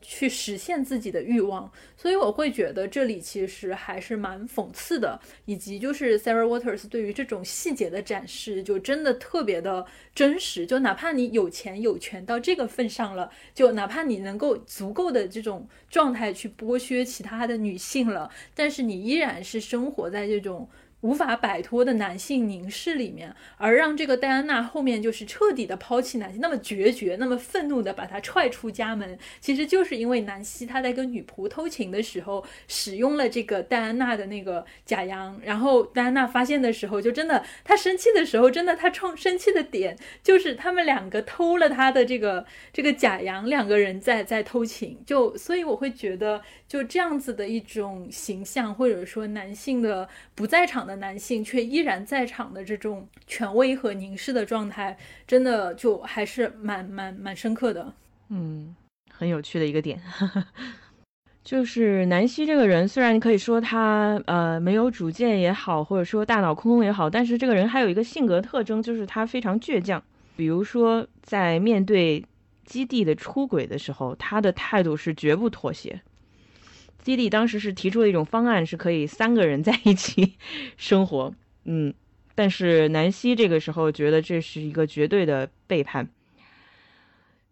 [0.01, 9.85] 去实现自己的欲望，所以我会觉得这里其实还是蛮讽刺的，以及就是 Sarah Waters 对于这种细节的展示，就真的特别的
[10.15, 10.65] 真实。
[10.65, 20.69] 就哪怕你有钱有权到这个份上了，就哪怕你能够足够的这种状态去剥削其他的女性了，但是你依然是生活在这种。
[21.01, 50.79] 无法摆脱的男性凝视里面，而让这个戴安娜后面就是彻底的抛弃南希，那么决绝，那么愤怒的把他踹出家门，其实就是因为南希他在跟女仆偷情的时候使用了这个戴安娜的那个假羊，然后戴安娜发现的时候，就真的他生气的时候，真的他冲生气的点就是他们两个偷了他的这个这个假羊，两个人在在偷情，就所以我会觉得就这样子的一种形象，或者说男性的不在场。
[50.79, 54.97] 的男性却依然在场的这种权威和凝视的状态，
[55.27, 57.93] 真的就还是蛮蛮蛮深刻的。
[58.29, 58.73] 嗯，
[59.11, 60.01] 很有趣的一个点，
[61.43, 70.01] 就是南希这个人，虽然你可以说他呃没有主见也好，或者说大脑空空也好，但是这个人还有一个性格特征，就是他非常倔强。
[70.37, 72.23] 比如说在面对
[72.63, 76.01] 基地的出轨的时候，他的态度是绝不妥协。
[77.01, 80.35] 基地当时是提出了一种方案，是可以三个人在一起
[80.77, 81.33] 生活，
[81.65, 81.93] 嗯，
[82.35, 86.07] 但是南希这个时候觉得这是一个绝对的背叛。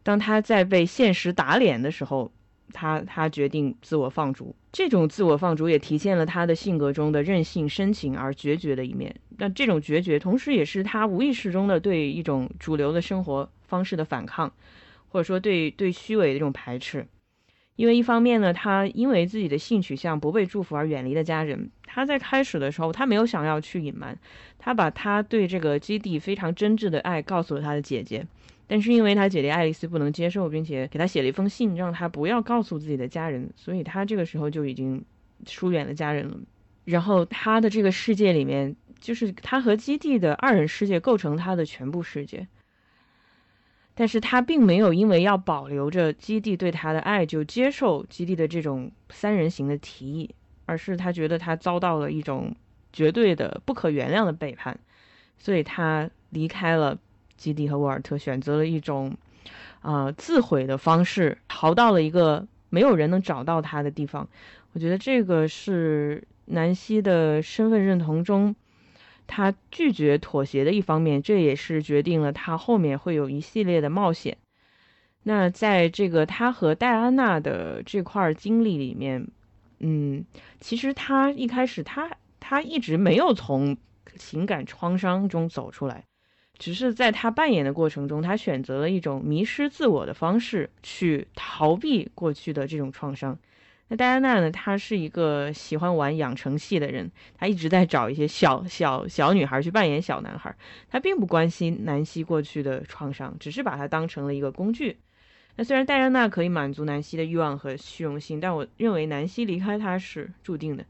[0.04, 2.32] 当他在被现实打脸的时候，
[2.72, 4.56] 他他决定自我放逐。
[4.72, 9.14] 这种自我放逐也体现了他的性格中的任性、深情而决绝的一面。
[9.38, 14.52] 那这种决绝，同时也是他无意识中的对一种主流的生活方式的反抗，
[15.10, 17.08] 或者说对对虚伪的这种排斥。
[17.78, 21.70] 因为一方面呢，他因为自己的性取向不被祝福而远离了家人。
[21.86, 24.18] 他在开始的时候，他没有想要去隐瞒，
[24.60, 28.26] 他把他对这个基地非常真挚的爱告诉了他的姐姐。
[28.68, 35.02] 但是因为他姐姐爱丽丝不能接受，并且给他写了一封信，让他不要告诉自己的家人，所以他这个时候就已经
[35.46, 36.38] 疏远了家人了。
[36.84, 42.48] 然后他的这个世界里面，就是他和基地的二人世界构成他的全部世界。
[44.00, 50.30] 但是他并没有因为要保留着基地对他的爱，就接受基地的这种三人行的提议，
[50.68, 52.56] 而是他觉得他遭到了一种
[52.94, 54.78] 绝对的不可原谅的背叛，
[55.40, 56.96] 所以他离开了
[57.38, 59.18] 基地和沃尔特，选择了一种
[59.82, 64.30] 啊自毁的方式，逃到了一个没有人能找到他的地方。
[64.74, 68.56] 我觉得这个是南希的身份认同中。
[69.28, 74.38] 他拒绝妥协的一方面，这也是决定了他后面会有一系列的冒险。
[75.24, 79.28] 那在这个他和戴安娜的这块经历里面，
[79.80, 80.26] 嗯，
[80.62, 82.10] 其实他一开始他
[82.40, 83.76] 他一直没有从
[84.16, 86.06] 情感创伤中走出来，
[86.58, 93.38] 只是在他扮演的过程中，他选择了一种迷失自我的方式去逃避过去的这种创伤。
[93.90, 94.52] 那戴安娜呢？
[94.52, 100.54] 她是一个喜欢玩养成系的人，她一直在找一些小小小女孩去扮演小男孩。
[100.90, 104.98] 她并不关心南希过去的创伤，只是把她当成了一个工具。
[105.56, 110.86] 那虽然戴安娜可以满足南希的欲望和虚荣心，但我认为南希离开她是注定的，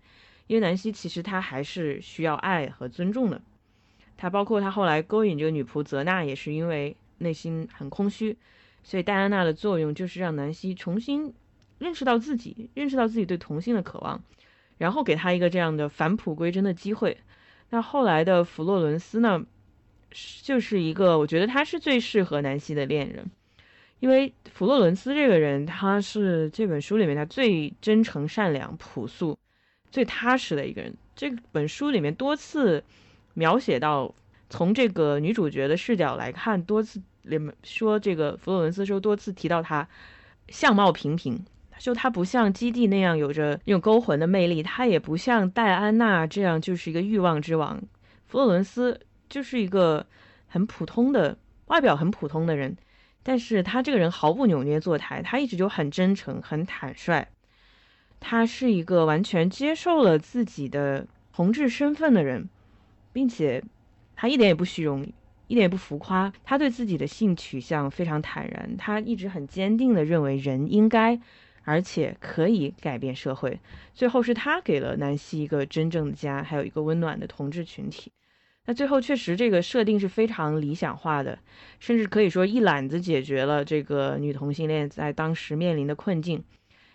[0.48, 3.40] 因为南希其实她还是需要爱和尊重的。
[4.18, 8.36] 她包括她后来勾引这个女仆泽娜，也是因为内心很空虚。
[8.84, 11.32] 所以戴安娜的作用就是让南希重新。
[11.80, 14.22] 认识到自己，认识到自己对同性的渴望，
[14.78, 17.18] 然后给他一个这样的返璞归真的机会。
[17.70, 19.44] 那后来的弗洛伦斯呢，
[20.42, 23.30] 就是一个我觉得他是最适合南希的恋人，
[24.00, 29.38] 因为弗洛伦斯这个人，他是这本书里面他最真诚、善良、朴素、
[29.92, 30.96] 最踏实的一个人。
[31.16, 32.84] 这本书里面多次
[33.34, 34.14] 描写到，
[34.50, 39.88] 从这个女主角的视角来看，多次里面说这个弗洛伦斯说多次提到他
[40.48, 41.44] 相貌平平。
[41.80, 47.82] 就他不像基地那样有着那种勾魂的魅力，他也不像戴安娜这样就是一个欲望之王。
[48.26, 49.00] 弗洛伦斯
[49.30, 50.06] 就是一个
[50.48, 52.76] 很普通的外表很普通的人，
[53.24, 57.28] 但是他这个人毫不扭捏作态，他一直就很真诚、很坦率。
[58.20, 62.50] 他是一个完全接受了自己的同志身份的人，
[63.14, 63.64] 并且
[64.16, 65.06] 他一点也不虚荣，
[65.48, 66.34] 一点也不浮夸。
[66.44, 71.20] 他对自己的性取向非常坦然，他一直很坚定地认为人应该。
[71.68, 73.60] 而且可以改变社会。
[73.94, 78.10] 最后是他给了南希一个真正的家，还有一个温暖的同志群体。
[78.66, 81.38] 那最后确实这个设定是非常理想化的，
[81.78, 86.42] 甚至可以说一揽子解决了这个女同性恋在当时面临的困境。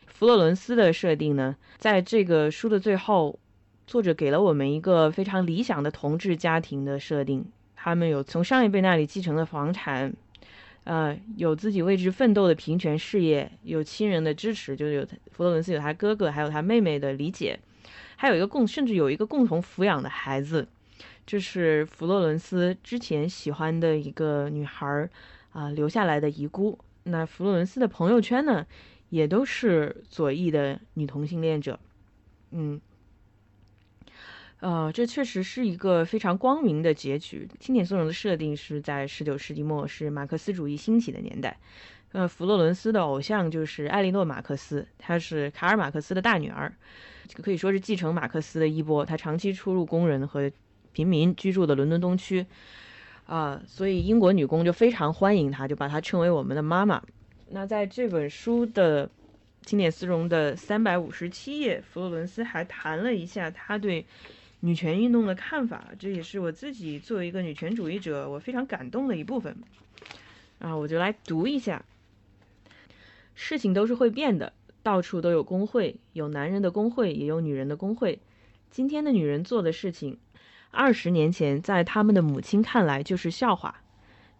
[0.07, 3.39] 弗洛伦斯的设定呢，在这个书的最后，
[3.87, 7.45] 作者给了我们一个非常理想的同志家庭的设定。
[7.75, 10.15] 他们有从上一辈那里继承的房产。
[10.85, 17.59] 呃，有自己为之奋斗的平权事业，有亲人的支持，就是有弗洛伦斯有他哥哥，还有他妹妹的理解，
[18.17, 20.67] 还有一个共，甚至有一个共同抚养的孩子，
[21.25, 25.09] 就是弗洛伦斯之前喜欢的一个女孩
[25.53, 26.79] 啊留下来的遗孤。
[27.05, 28.67] 那弗洛伦斯的朋友圈呢，
[29.11, 31.79] 也都是左翼的女同性恋者，
[32.51, 32.81] 嗯。
[34.63, 37.49] 呃，这确实是一个非常光明的结局。
[37.59, 41.59] 经典松茸的设定是在十九世纪末，是马克思主义兴起的年代。
[42.13, 46.73] 呃，弗洛伦斯的偶像就是艾莉诺·马克思，她是卡尔·马克思的大女儿，
[47.27, 49.05] 这个可以说是继承马克思的衣钵。
[49.05, 50.49] 她长期出入工人和
[50.93, 52.47] 平民居住的伦敦东区，
[53.27, 57.03] 啊，所以英国女工就非常欢迎她，就把她称为我们的妈妈。
[57.51, 59.11] 那在这本书的
[59.63, 64.07] 经典丝绒的三百五十七页，弗洛伦斯还谈了一下他对。
[64.65, 69.57] 女权运动的看法，这也是我自己作为一个女权主义者，我非常感动的一部分。
[70.61, 71.85] 啊，我就来读一下。
[73.35, 74.53] 事情都是会变的，
[74.85, 78.21] 到处都有工会，有男人的工会，也有女人的工会。
[78.71, 80.17] 今天的女人做的事情，
[80.71, 83.83] 二十年前在他们的母亲看来就是笑话。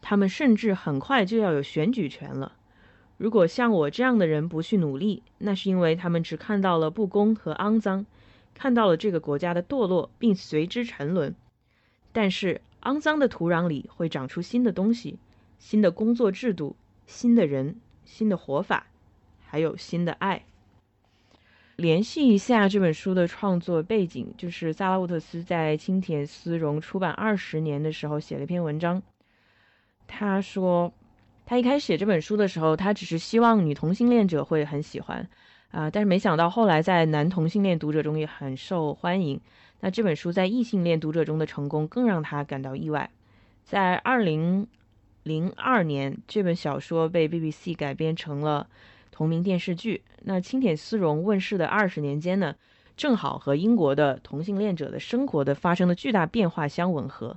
[0.01, 2.53] 他们甚至很快就要有选举权了。
[3.17, 8.07] 如果像我这样的人不去努力，那是因为他们只看到了不公和肮脏。
[8.55, 11.35] 看到了这个国家的堕落，并随之沉沦。
[12.13, 15.19] 但是，肮脏的土壤里会长出新的东西，
[15.59, 16.77] 新的工作制度，
[17.07, 18.87] 新的人，新的活法，
[19.47, 20.45] 还有新的爱。
[21.77, 29.03] 联系一下这本书的创作背景，就是萨拉沃特斯在青田丝绒出版二十年的时候写了一篇文章。
[30.07, 30.93] 他说，
[31.47, 35.29] 他一开始写这本书的时候，他只是希望女同性恋者会很喜欢。
[35.73, 35.91] 啊！
[35.91, 39.41] 但是没想到后来在男同性恋读者中也很受欢迎。
[39.81, 43.11] 那这本书在异性恋读者中的成功更让他感到意外。
[43.65, 44.67] 在二零
[45.25, 48.69] 零二年，这本小说被 BBC 改编成了
[49.11, 50.03] 同名电视剧。
[50.23, 52.55] 那青田丝绒问世的二十年间呢，
[52.97, 57.37] 正好和英国的同性恋者的生活的发生的巨大变化相吻合。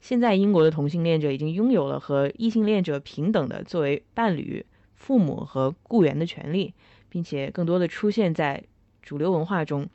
[0.00, 4.64] 现在英国的同性恋者已经拥有了和异性恋者平等的作为伴侣、
[4.94, 6.74] 父母和雇员的权利。
[7.08, 8.62] 并且更多的出现在
[9.02, 9.88] 主流文化中，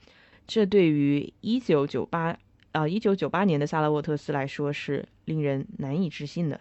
[0.48, 2.38] 这对于一九九八
[2.72, 6.60] 啊一九九八年的萨拉沃特斯来说是令人难以置信的。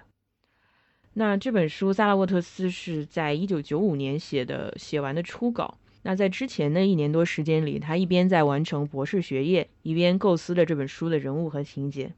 [1.15, 5.77] 那这本书萨拉沃特斯是在一九九五年写的，写完的初稿。
[6.03, 12.13] 那在之前的一年多时间里，他一边在完成博士学业，一边构思了这本书的人物和情节。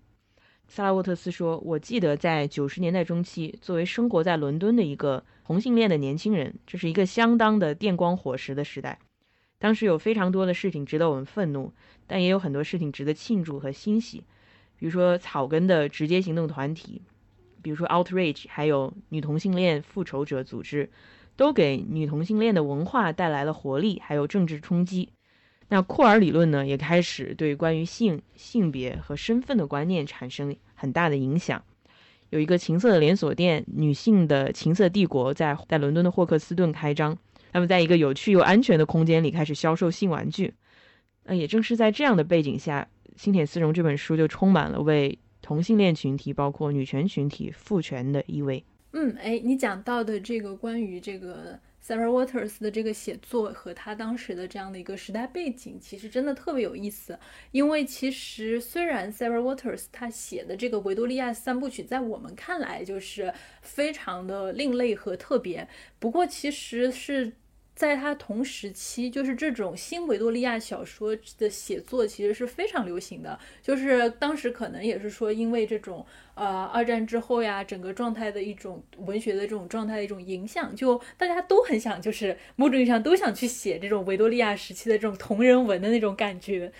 [0.75, 8.99] 萨拉沃特斯说：“我记得在九十年代中期，作为生活在伦敦的一个同性恋的年轻人，这是一个相当的电光火石的时代。
[9.59, 11.71] 当时有非常多的事情值得我们愤怒，
[12.07, 14.25] 但也有很多事情值得庆祝和欣喜。
[14.79, 17.03] 比如说草根的直接行动团体，
[17.61, 20.89] 比如说 Outrage，还有女同性恋复仇者组织，
[21.37, 25.11] 都给女同性恋的文化带来了活力，还有政治冲击。
[25.73, 31.65] 那库尔理论呢，也开始对关于性、性别和身份的观念产生很大的影响。
[32.29, 37.17] 有一个情色的连锁店——女性的情色帝国，在在伦敦的霍克斯顿开张。
[37.55, 40.53] 他们在一个有趣又安全的空间里开始销售性玩具。
[41.25, 42.87] 那也正是在这样的背景下，
[43.17, 48.63] 《新铁丝绒》这本书就充满了为同性恋群体，包括女权群体赋权的意味。
[48.93, 57.19] 嗯，哎，你讲到的这个关于这个 Sarah Waters 的这个写作和他当时的这样的一个时代背景，其实真的特别有意思。
[57.51, 65.69] 因为其实虽然 Sarah Waters 他写的这个维多利亚三部曲在我们看来就是非常的另类和特别，
[65.99, 67.33] 不过其实是。
[67.83, 73.37] 在他同时期，就是这种新维多利亚小说的写作其实是非常流行的。
[73.61, 86.73] 就是当时可能也是说，因为这种呃二战之后呀，整个状态的一种文学的这种状态的一种影响，就大家都很想，就是某种意义上都想去写这种维多利亚时期的这种同人文的那种感觉。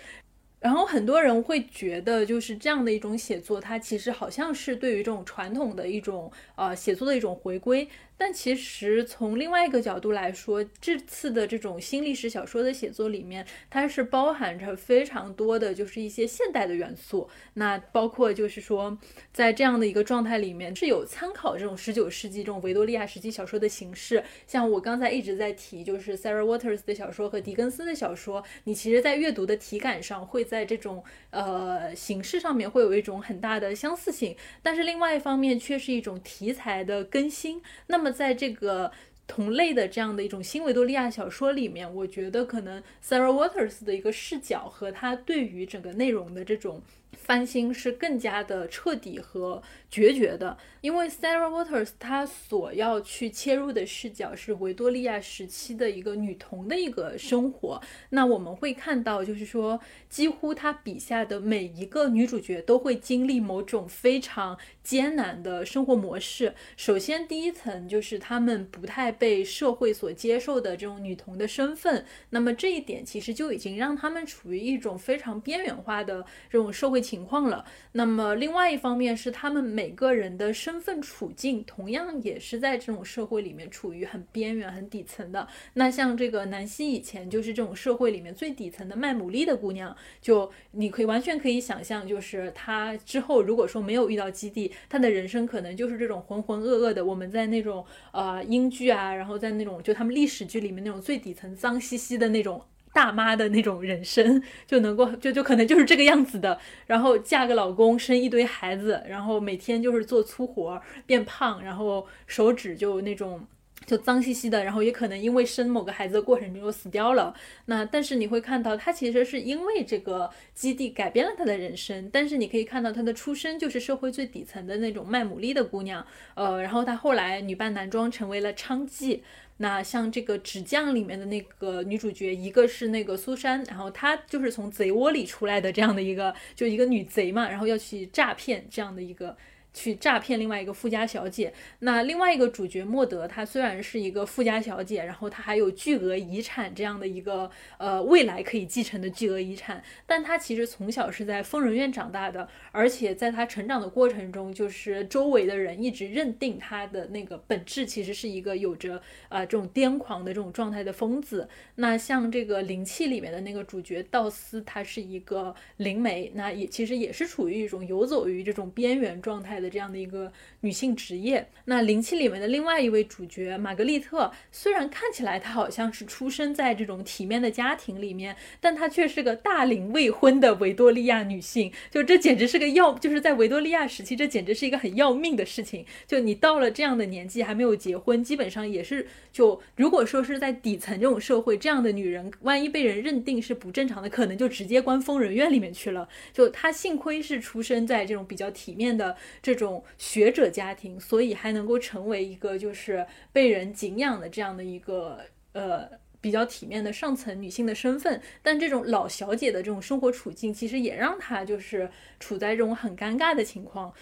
[0.61, 7.85] 然后很多人会觉得，就是这样的一种写作，它其实好像是对于这种传统的一种呃写作的一种回归。
[8.17, 17.29] 但其实从另外一个角度来说，这次的这种新历史小说的写作里面，它是包含着非常多的就是一些现代的元素。
[17.55, 18.97] 那包括就是说，
[19.33, 24.23] 在这样的一个状态里面，是有参考这种十九世纪这种维多利亚时期小说的形式。
[24.47, 34.35] 像我刚才一直在提，就是 Sarah Waters 的小说和狄更斯的小说，你其实在阅读的体感上，会在这种呃形式上面会有一种很大的相似性。
[34.61, 37.61] 但是另外一方面，却是一种题材的更新。
[37.87, 38.91] 那么在这个
[39.27, 46.81] 同类的这样的一种新维多利亚小说里面，我觉得可能 Sarah Waters 的一个视角和他对于整个内容的这种。
[47.15, 49.61] 翻新是更加的彻底和
[49.93, 57.79] 决绝的，因为 Sarah Waters 她所要去切入的视角是维多利亚时期的一个女童的一个生活。
[58.09, 59.79] 那我们会看到，就是说，
[60.09, 66.55] 几乎她笔下的每一个女主角都会经历某种非常艰难的生活模式。
[66.75, 72.03] 首先，第一层就是她们不太被社会所接受的这种女童的身份。
[72.31, 77.03] 那么这一点其实就已经让她们处于一种非常边缘化的这种社会。
[77.03, 77.65] 情况了。
[77.91, 85.45] 那么，另外一方面是他们每每个人的身份处境，同样也是在这种社会里面处于很边缘、很底层的。
[85.73, 97.03] 那像这个南希以前就是这种社会里面最底层的卖牡蛎的姑娘，就你可以完全可以想象，就是她之后如果说没有遇到基地，她的人生可能就是这种浑浑噩噩的。
[97.03, 102.61] 我们在那种呃英剧啊，然后在那种就他们历史剧里面那种最底层脏兮兮的那种。
[102.93, 113.45] 大妈的那种人生就能够就就可能就是这个样子的，然后嫁个老公，生一堆孩子，然后每天就是做粗活，变胖，然后手指就那种
[113.85, 117.33] 就脏兮兮的，然后也可能因为生某个孩子的过程中就死掉了。
[117.65, 126.05] 那但是你会看到，她其实是因为这个基地改变了她的人生，但是你可以看到她的出身就是社会最底层的那种卖牡蛎的姑娘，
[126.35, 129.19] 呃，然后她后来女扮男装成为了娼妓。
[129.57, 139.37] 那像这个纸匠里面的那个女主角，一个是那个苏珊，然后她就是从贼窝里出来的这样的一个，就一个女贼嘛，然后要去诈骗这样的一个。
[139.73, 141.53] 去诈骗另外一个富家小姐。
[141.79, 161.49] 那另外一个主角莫德，她虽然是一个富家小姐，然后她还有巨额遗产这样的一个呃未来可以继承的巨额遗产，但她其实从小是在疯人院长大的，而且在她成长的过程中，就是周围的人一直认定她的那个本质其实是一个有着啊这种癫狂的这种状态的疯子。
[161.75, 169.62] 那像这个灵气里面的那个主角道斯，她是一个灵媒，那也其实也是处于一种游走于这种边缘状态。
[169.63, 181.71] 的这样的一个女性职业，那灵气里面的另外一位主角玛格丽特，虽然看起来她好像是出生在这种体面的家庭里面，但她却是个大龄未婚的维多利亚女性。
[181.89, 185.85] 就这简直是个要，就是在维多利亚时期，这简直是一个很要命的事情。
[186.05, 196.09] 就你到了这样的年纪还没有结婚，基本上也是就如果说是在底层这种社会，这样的女人万一被人认定是不正常的，可能就直接关疯人院里面去了。
[196.33, 199.52] 就她幸亏是出生在这种比较体面的这。
[199.53, 205.19] 这种学者家庭，所以还能够成为一个就是被人敬仰的这样的一个
[205.53, 205.89] 呃
[206.19, 208.21] 比较体面的上层女性的身份。
[208.41, 211.89] 但这种老小姐的这种生活处境，其实也让她就是
[212.19, 213.93] 处在这种很尴尬的情况。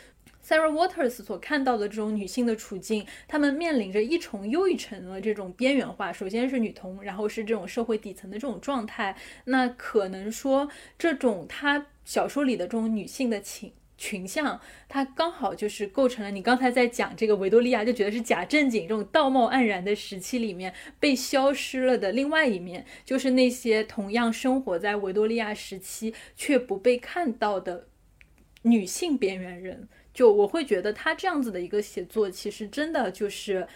[0.43, 6.11] Sarah Waters 所看到的这种女性的处境，她们面临着一重又一重的这种边缘化。
[6.11, 9.15] 首先是女童，然后是这种社会底层的这种状态。
[9.45, 10.67] 那可能说，
[10.97, 13.71] 这种她小说里的这种女性的情。
[14.01, 14.59] 群像，
[14.89, 27.87] 它刚好就是构成了你刚才在讲这个维多利亚就觉得是假正经这种道貌岸然的时期里面被消失了的另外一面，就是那些同样生活在维多利亚时期却不被看到的
[28.63, 29.87] 女性边缘人。
[30.11, 33.67] 就我会觉得他这样子的一个写作，其实真的就是。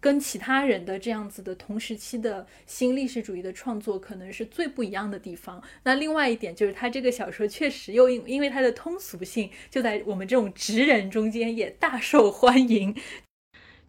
[0.00, 5.62] 跟其他人的这样子的同时期的新历史主义的创作，可能是最不一样的地方。
[5.84, 12.94] 那另外一点就是，他这个小说确实又因因为它的通俗性，就在我们这种直人中间也大受欢迎。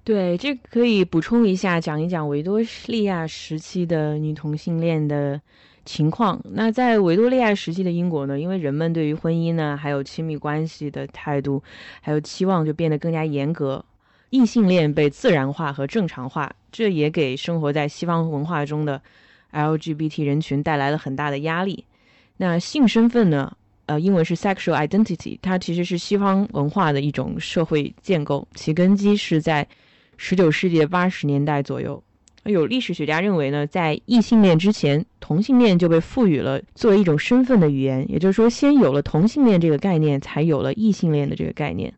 [0.04, 5.42] 对，这可以补充一下，讲一讲维多利亚时期的女同性恋的
[5.84, 6.42] 情况。
[6.52, 11.62] 那在维多利亚时期的英国呢，因为人们对于婚姻呢，还有亲密关系的态度，
[12.02, 13.84] 还有期望就变得更加严格。
[14.30, 19.02] 异性恋被自然化和正常化，这也给生活在西方文化中的
[19.52, 21.86] LGBT 人群带来了很大的压力。
[22.38, 23.56] 那性身份呢？
[23.86, 29.66] 呃，英文是 sexual identity，它其实是西方文化的一种社会建构，其根基是在
[30.18, 32.04] 十九世纪八十年代左右。
[32.44, 41.94] 有历史学家认为呢，在异性恋之前，同性恋就被赋予了作为一种身份的语言，也就是说，先有了同性恋这个概念，才有了异性恋的这个概念。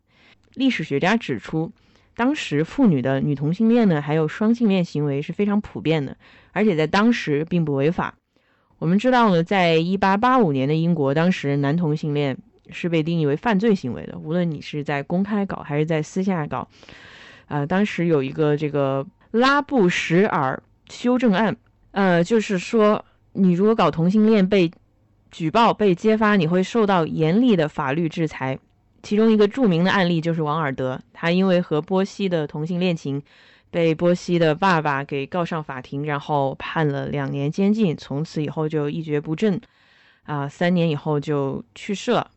[0.54, 1.72] 历史学家指出。
[2.20, 6.14] 当时妇女的女同性恋呢，还有双性恋行为是非常普遍的，
[6.52, 8.14] 而且在当时并不违法。
[8.78, 12.36] 我们知道呢，在一八八五年的英国，当时男同性恋
[12.68, 16.68] 是被定义为犯罪行为的，无论你是在公开搞还是在私下搞。
[17.48, 21.56] 啊，当时有一个这个拉布什尔修正案，
[21.92, 23.02] 呃，就是说
[23.32, 24.70] 你如果搞同性恋被
[25.30, 28.58] 举报被揭发，你会受到严厉的法律制裁。
[29.02, 33.22] 其中一个著名的案例就是王尔德，他因为和波西的同性恋情，
[33.70, 39.60] 被波西的爸爸给告上法庭，然后判了两年监禁，从此以后就一蹶不振，
[40.24, 42.30] 啊，三年以后就去世了。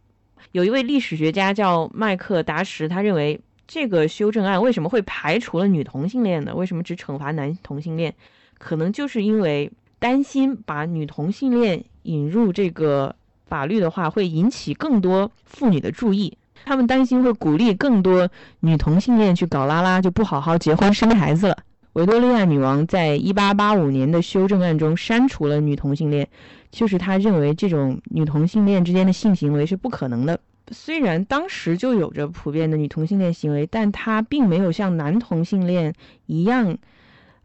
[0.52, 6.54] 有一位历史学家叫麦克达什，他认为这个修正案为什么会排除了女同性恋呢？
[6.56, 8.14] 为什么只惩罚男同性恋？
[8.58, 13.16] 可能就是因为担心把女同性恋引入这个
[13.46, 16.38] 法律的话，会引起更多妇女的注意。
[16.66, 18.30] 他们担心会鼓励更多
[18.62, 21.58] 女同性恋去搞拉拉，就不好好结婚生孩子了。
[21.94, 26.28] 维多利亚女王在一八八五年的修正案中删除了女同性恋，
[26.72, 30.40] 就是她认为这种女同性恋之间的性行为是不可能的。
[30.72, 35.94] 虽然当时就有着普遍的女同性恋行为，但她并没有像男同性恋
[36.26, 36.76] 一样，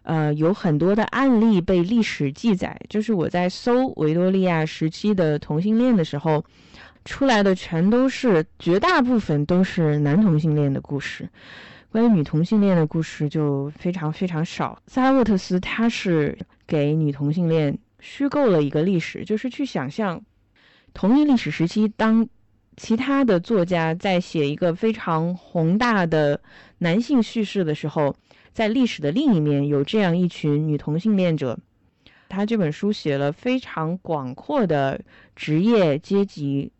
[0.05, 2.81] 呃，有很多的案例被历史记载。
[2.89, 6.43] 就是我在搜维多利亚时期的同性恋的时候。
[7.09, 11.26] 出来的全都是绝大部分都是男同性恋的故事，
[11.90, 14.78] 关于女同性恋的故事就非常非常少。
[14.86, 16.36] 萨拉沃特斯他是
[16.66, 20.22] 给女同性恋虚构了一个历史，就是去想象
[20.93, 22.28] 同一历史时期，当
[22.76, 26.39] 其他的作家在写一个非常宏大的
[26.76, 28.14] 男性叙事的时候，
[28.52, 31.59] 在历史的另一面有这样一群女同性恋者。
[32.28, 35.01] 他这本书写了非常广阔的
[35.35, 36.70] 职业阶级。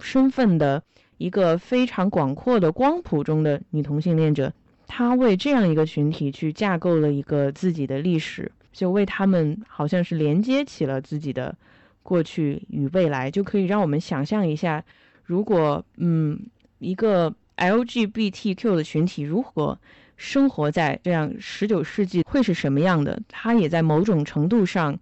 [0.00, 0.82] 身份的
[1.16, 4.52] 一个非常广阔的光谱中的女同性恋者，
[4.86, 11.54] 她为这样一个群体去架构了一个自己的历史，就为他们好像是连接起了自己的
[12.02, 14.84] 过去与未来，就可以让我们想象一下，
[15.24, 16.38] 如果嗯
[16.78, 19.78] 一个 LGBTQ 的群体如何
[20.16, 23.20] 生活在这样十九世纪会是什么样的？
[23.28, 24.98] 它也在某种程度上。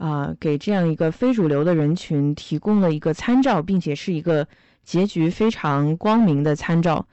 [0.00, 4.48] 啊，给这样一个非主流的人群提供了一个参照，并且是一个
[4.82, 7.06] 结局非常光明的参照。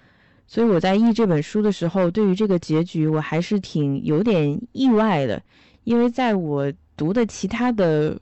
[0.48, 5.44] 所以我在译这本书的时候，对于这个结局我还是挺有点意外的，
[5.84, 8.18] 因为在我读的其他的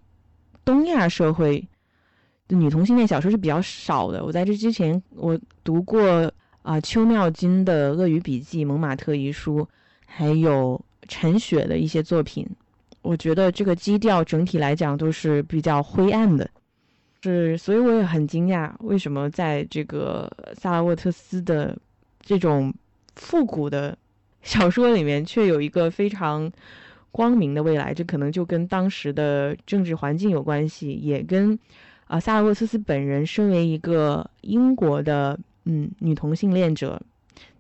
[0.66, 1.64] 东亚社会
[2.48, 4.26] 的女同性恋小说是比较少的。
[4.26, 6.34] 我在这之前，我读过
[6.64, 9.60] 啊邱妙金的《鳄鱼笔记》《蒙马特遗书》，
[10.08, 12.50] 还有陈雪的一些作品。
[13.06, 16.50] 我觉得这个基调整体来讲都是比较灰暗的，
[17.22, 21.78] 是，所以我也很惊讶，为什么在这个萨拉沃特斯的
[22.20, 22.74] 这种
[23.16, 23.96] 复古的
[24.42, 26.52] 小说里面，却有一个非常
[27.12, 27.94] 光明的未来？
[27.94, 31.58] 这可能就跟当时的政治环境有关系，也跟
[32.08, 37.00] 啊萨拉沃特斯本人身为一个英国的嗯女同性恋者。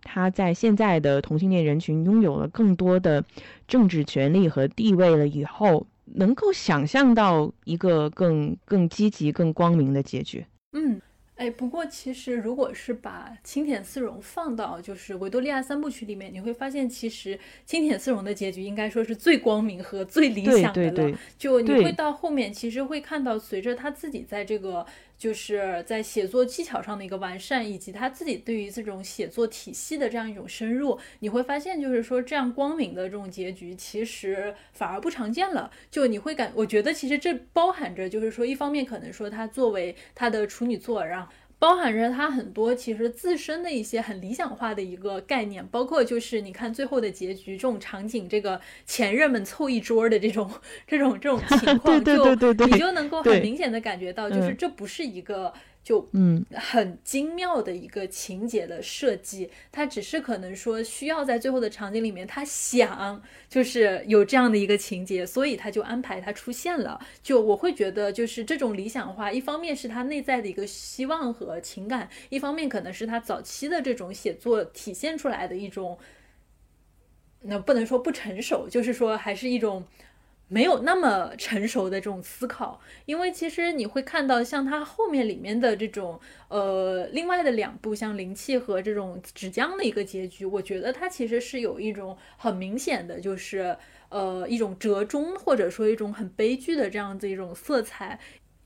[0.06, 3.22] 他在现在的同性恋人群拥有了更多的
[3.68, 10.45] 政治权利和地位了以后，能够想象到一个更更积极、更光明的结局。
[10.72, 11.02] 嗯。
[11.38, 21.18] 哎，不过其实如果是把青田四荣放到就是维多利亚三部曲里面，你会发现其实青田四荣的结局应该说是最光明和最理想的了。
[21.38, 24.86] 就你会到后面其实会看到，随着他自己在这个
[25.26, 35.72] 就是在写作技巧上的一个完善，以及他自己对于这种写作体系的这样一种深入，你会发现，就是说这样光明的这种结局，其实反而不常见了。
[35.90, 41.28] 就你会感，我觉得其实这包含着，就是说一方面可能说他作为他的处女作，然。
[41.66, 50.48] 包含着他很多其实自身的一些很理想化的一个概念，包括就是你看最后的结局这种场景，这个前任们凑一桌的这种
[50.86, 52.36] 这种这种情况， 就
[52.68, 55.52] 你就能够很明显的感觉到，就是这不是一个。
[55.86, 66.99] 就嗯，很精妙的一个情节的设计，他只是可能说需要在最后的场景里面，他想就是有这样的一个情节，所以他就安排他出现了。
[67.22, 75.99] 就我会觉得，就是这种理想化，一方面是他内在的一个希望和情感，一方面可能是他早期的这种写作体现出来的一种，
[77.41, 79.86] 那不能说不成熟，就是说还是一种。
[80.48, 86.20] 没有那么成熟的这种思考，因为其实你会看到，像它后面里面的这种，
[86.50, 93.76] 呃，另外的两部，像灵气和这种纸浆的一个结局，我觉得它其实是有一种很明显的，就是
[94.10, 98.20] 呃一种折中，或者说一种很悲剧的这样子一种色彩。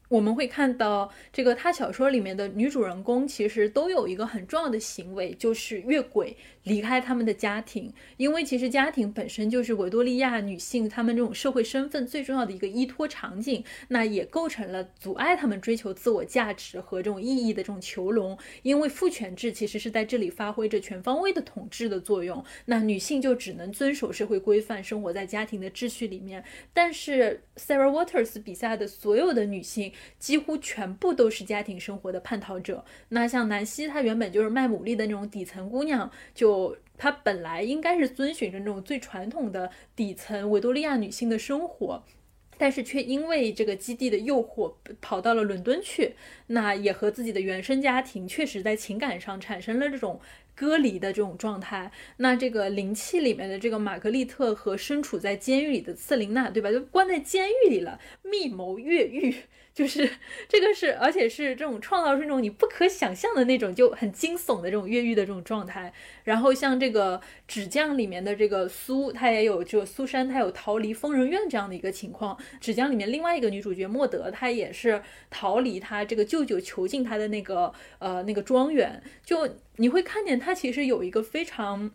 [0.09, 6.35] 我们会看到，这个他小说里面的女主人公其实都有一个很重要的行为，就是越轨。
[6.63, 18.37] 离开他们的家庭，因为其实家庭本身就是维多利亚女性她们这种社会身份最重要的一个依托场景，那也构成了阻碍他们追求自我价值和这种意义的这种囚笼。
[18.61, 26.43] 因为父权制其实是在这里发挥着全方位的统治的作用，那女性就只能遵守社会规范，生活在家庭的秩序里面。
[26.71, 32.83] 但是 Sarah Waters 笔下的所有的女性几乎全部都是家庭生活的叛逃者。
[33.09, 42.03] 那像南希，她原本就是卖牡蛎的那种底层姑娘，就她本来应该是遵循着那种最传统的底层维多利亚女性的生活，
[42.57, 46.15] 但是却因为这个基地的诱惑跑到了伦敦去，
[46.47, 50.19] 那也和自己的原生家庭确实在情感上产生了这种
[50.53, 51.89] 隔离的这种状态。
[52.17, 56.69] 那这个灵气里面的这个玛格丽特和身处在监狱里的瑟琳娜，对吧？
[56.69, 59.33] 就关在监狱里了，密谋越狱。
[59.79, 60.11] 就是
[60.49, 65.93] 这个是，而且是这种创造出那种你不可想象的那种就很惊悚的这种越狱的这种状态。
[66.25, 72.37] 然后像这个纸匠里面的这个苏，她也有就苏珊，她有逃离疯人院这样的一个情况。
[72.59, 79.01] 纸匠里面另外一个女主角莫德，她也是逃离她这个舅舅囚禁她的那个呃那个庄园。
[79.23, 79.47] 就
[79.77, 81.89] 你会看见她其实有一个非常。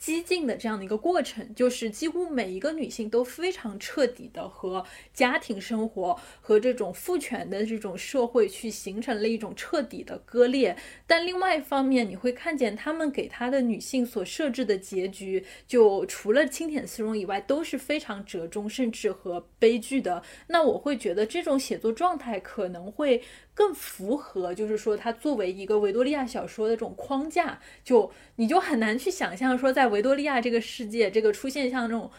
[0.00, 10.74] 激进的这样的一个过程，就是几乎每一个女性都非常彻底的和家庭生活和这种父权的这种社会去形成了一种彻底的割裂。
[11.06, 20.22] 但另外一方面，你会看见他们给他的女性所设置的结局，就除了清甜丝绒以外，都是非常折中，甚至和悲剧的。
[20.46, 23.22] 那我会觉得这种写作状态可能会。
[23.60, 32.10] 更符合，就是说，它作为一个维多利亚小说的这种框架，就你就很难去想象说，在维多利亚这个世界，这个出现像这种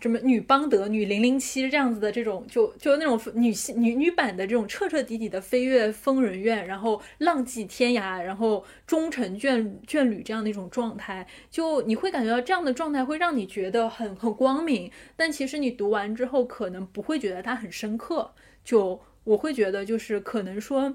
[0.00, 18.32] 什么女邦德、女零零七这样子的这种，就就那种女性女女版的这种彻彻底底的飞越疯人院，然后浪迹天涯，然后终成眷眷侣这样的一种状态，就你会感觉到这样的状态会让你觉得很很光明，但其实你读完之后可能不会觉得它很深刻，
[18.64, 19.00] 就。
[19.24, 20.94] 我会觉得，就是可能说，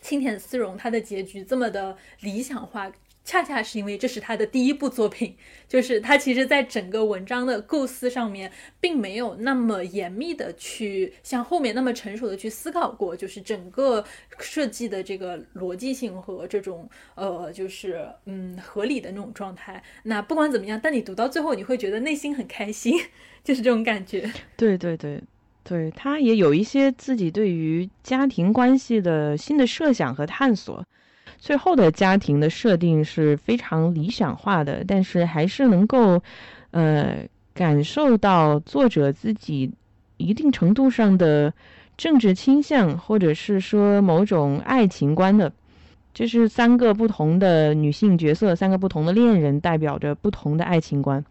[0.00, 2.92] 青田丝绒它的结局这么的理想化，
[3.24, 5.36] 恰恰是因为这是他的第一部作品，
[5.66, 14.04] 就是他其实在整个文章的构思上面，并没有那么严密的去像后面那么成熟的去思考过，就是整个
[14.38, 19.82] 设计的这个逻辑性和这种呃，就是嗯合理的那种状态。
[20.04, 22.96] 那不管怎么样，但你读到最后，你会觉得内心很开心，
[23.42, 24.30] 就是这种感觉。
[24.56, 25.20] 对 对对。
[25.68, 30.84] 对他也有一些自己对于家庭关系的新的设想和探索，
[31.38, 36.22] 最后的家庭的设定是非常理想化的，但是还是能够，
[36.70, 39.68] 呃，感受到作者自己
[40.18, 41.52] 一定程度上的
[41.96, 45.52] 政治倾向，或者是说某种爱情观的，
[46.14, 51.24] 这是三个不同的女性角色，三个不同的恋人，代表着不同的爱情观。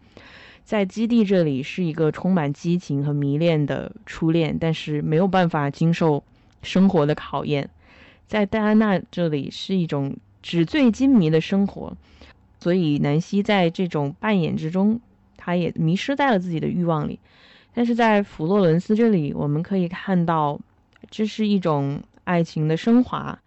[0.66, 6.24] 在基地这里是一个充满激情和迷恋的初恋，但是没有办法经受
[6.60, 7.70] 生活的考验。
[8.26, 11.96] 在戴安娜这里是一种纸醉金迷的生活，
[12.58, 15.00] 所以南希在这种扮演之中，
[15.36, 17.20] 她也迷失在了自己的欲望里。
[17.72, 20.58] 但是在弗洛伦斯这里，我们可以看到，
[21.08, 23.38] 这是一种爱情的升华。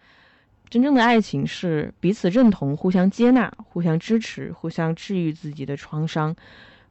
[0.70, 6.34] 真正的爱情是彼此认同、互相接纳、互相支持、互相治愈自己的创伤。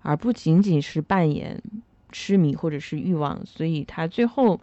[0.02, 1.62] 而不仅仅是扮演
[2.10, 4.60] 痴迷或者是欲望，所以他最后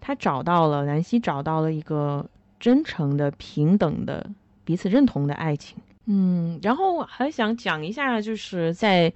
[0.00, 2.28] 他找到了南希，找到了一个
[2.58, 4.28] 真诚的、平等的、
[4.64, 5.76] 彼此认同的爱情。
[6.06, 9.12] 嗯，然后还想讲一下，就是在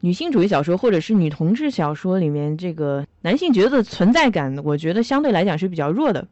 [0.00, 6.26] 女性主义小说或者是女同志小说里面，这个男性角色存在感，我觉得相对来讲是比较弱的。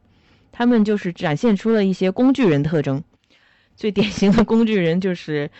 [0.52, 3.02] 他们就是展现出了一些工具人特征，
[3.74, 5.50] 最典型的工具人就是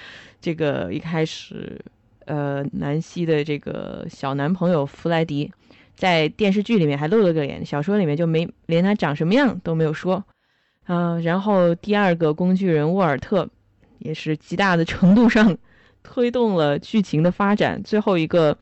[0.41, 1.79] 这个一开始，
[2.27, 5.51] 呃，南希的这个小男朋友弗莱迪，
[5.97, 10.23] 在电视剧里面还露了个脸，小说里面就没连他长什么样都没有说。
[10.85, 13.49] 啊，然后第二个工具人沃尔特。
[13.99, 15.57] 也是极大的程度上
[16.03, 17.83] 推动了剧情的发展。
[17.83, 18.57] 最后一个，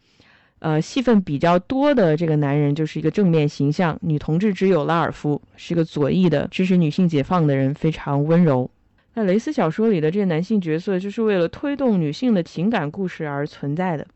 [0.61, 8.71] 呃，戏份比较多的这个男人就是一个正面形象，女同志只有拉尔夫，是个左翼的支持女性解放的人，非常温柔。
[9.15, 14.07] 那蕾丝小说里的这些男性角色，就是为了推动女性的情感故事而存在的。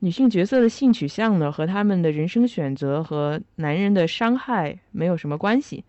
[0.00, 5.82] 女性角色的性取向呢，和他们的人生选择和男人的伤害没有什么关系。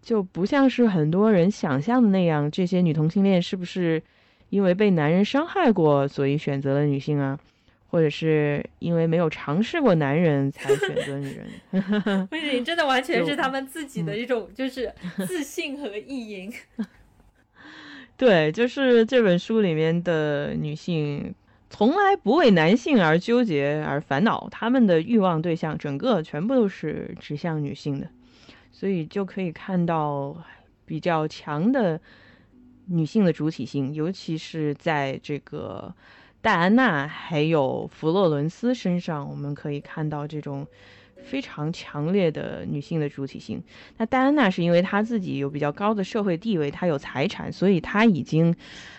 [0.00, 4.02] 就不像是很多人想象的那样，这些女同性恋是不是
[4.48, 7.38] 因为被男人伤害过，所以选择了女性啊？
[7.90, 11.40] 或者是因为没有尝试过男人才选择女
[11.72, 12.26] 人？
[12.28, 14.92] 不是，真的完全是他们自己的一种就是
[15.26, 16.52] 自信和意淫。
[18.18, 21.32] 对，就是这本书里面的女性
[21.70, 28.08] 从来不为男性而纠结而烦恼，他们的欲望对象整个全部都是指向女性的。
[28.72, 30.36] 所以就可以看到
[30.84, 32.00] 比较强的
[32.86, 35.94] 女性的主体性，尤其是在这个
[36.40, 40.66] 戴安娜还有弗洛伦斯身上，我们可以看到这种
[41.22, 43.62] 非常强烈的女性的主体性。
[43.96, 48.54] 那戴安娜是因为她自己有比较高的社会地位，她有财产，所以她已经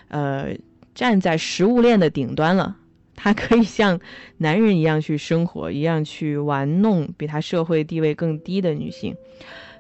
[0.08, 0.50] 呃
[0.94, 2.76] 站在食物链的顶端了，
[3.16, 4.00] 她可以像
[4.38, 9.16] 男人一样去生活，一样去玩弄比她社会地位更低的女性。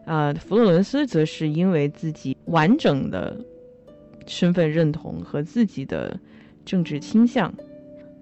[0.05, 3.37] 啊，弗洛伦斯则是因为自己完整的
[4.25, 6.19] 身份认同和自己的
[6.65, 7.53] 政治倾向，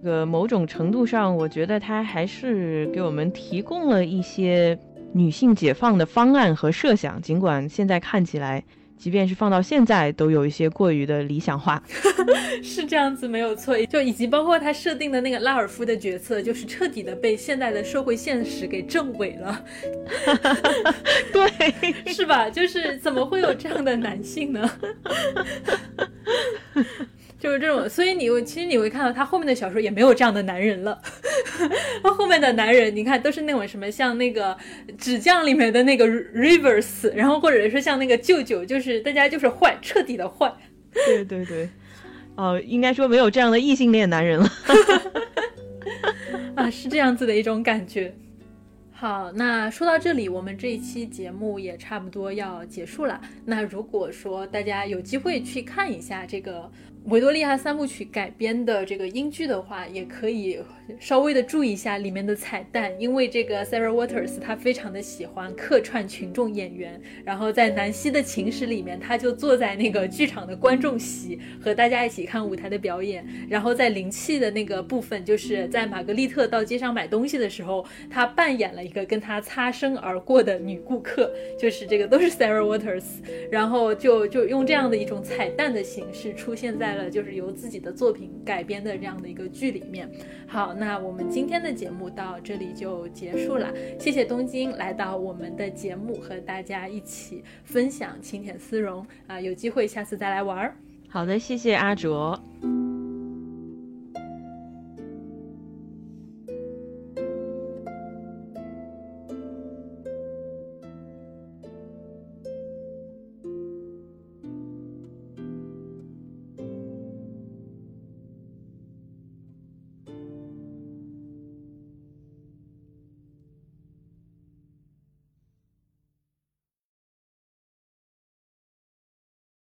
[0.04, 4.78] 个某种程度上，我觉得他还是给我们提供了一些
[5.14, 8.64] 女性解放的方案和设想，尽管现在看起来。
[8.98, 11.84] 即便是放到现在，都有一些过于的理想化，
[12.64, 13.78] 是这样子没有错。
[13.86, 19.64] 就以及包括他设定的那个拉尔夫的角色，就是彻底的被现代的社会现实给证伪了。
[21.32, 22.50] 对，是吧？
[22.50, 24.68] 就是怎么会有这样的男性呢？
[27.40, 31.00] 就是这种，所以你会其实你会看到他后面的小说也没有这样的男人了。
[32.02, 34.58] 他后面的男人，你看都是那种什么像那个
[34.98, 40.52] 纸匠里面的那个 Rivers，然后或者是像那个舅舅，就是大家就是坏，彻底的坏。
[41.06, 41.70] 对对对，
[42.36, 44.50] 哦，应该说没有这样的异性恋男人了。
[46.56, 48.16] 啊，是这样子的一种感觉。
[48.92, 53.22] 好，那说到这里，我们这一期节目也差不多要结束了。
[53.46, 56.72] 那如果说大家有机会去看一下这个。
[57.08, 60.60] 维多利亚三部曲改编的这个英剧的话，也可以
[61.00, 83.06] 稍微的注意一下里面的彩蛋，因为这个 Sarah Waters 她非常的喜欢客串群众演员，然后在南希的情史里面，他就坐在那个剧场的观众席和大家一起看舞台的表演，然后在灵气的那个部分，就是在玛格丽特到街上买东西的时候，他扮演了一个跟他擦身而过的女顾客，就是这个都是 Sarah Waters，
[83.50, 86.97] 然后就就用这样的一种彩蛋的形式出现在。
[87.10, 90.10] 就是由自己的作品改编的这样的一个剧里面。
[90.48, 93.72] 好，那我们今天的节目到这里就结束了。
[94.00, 100.76] 谢谢东京来到我们的节目，和大家一起分享青田丝绒啊，有机会下次再来玩儿。
[101.10, 102.40] 好的，谢谢阿卓。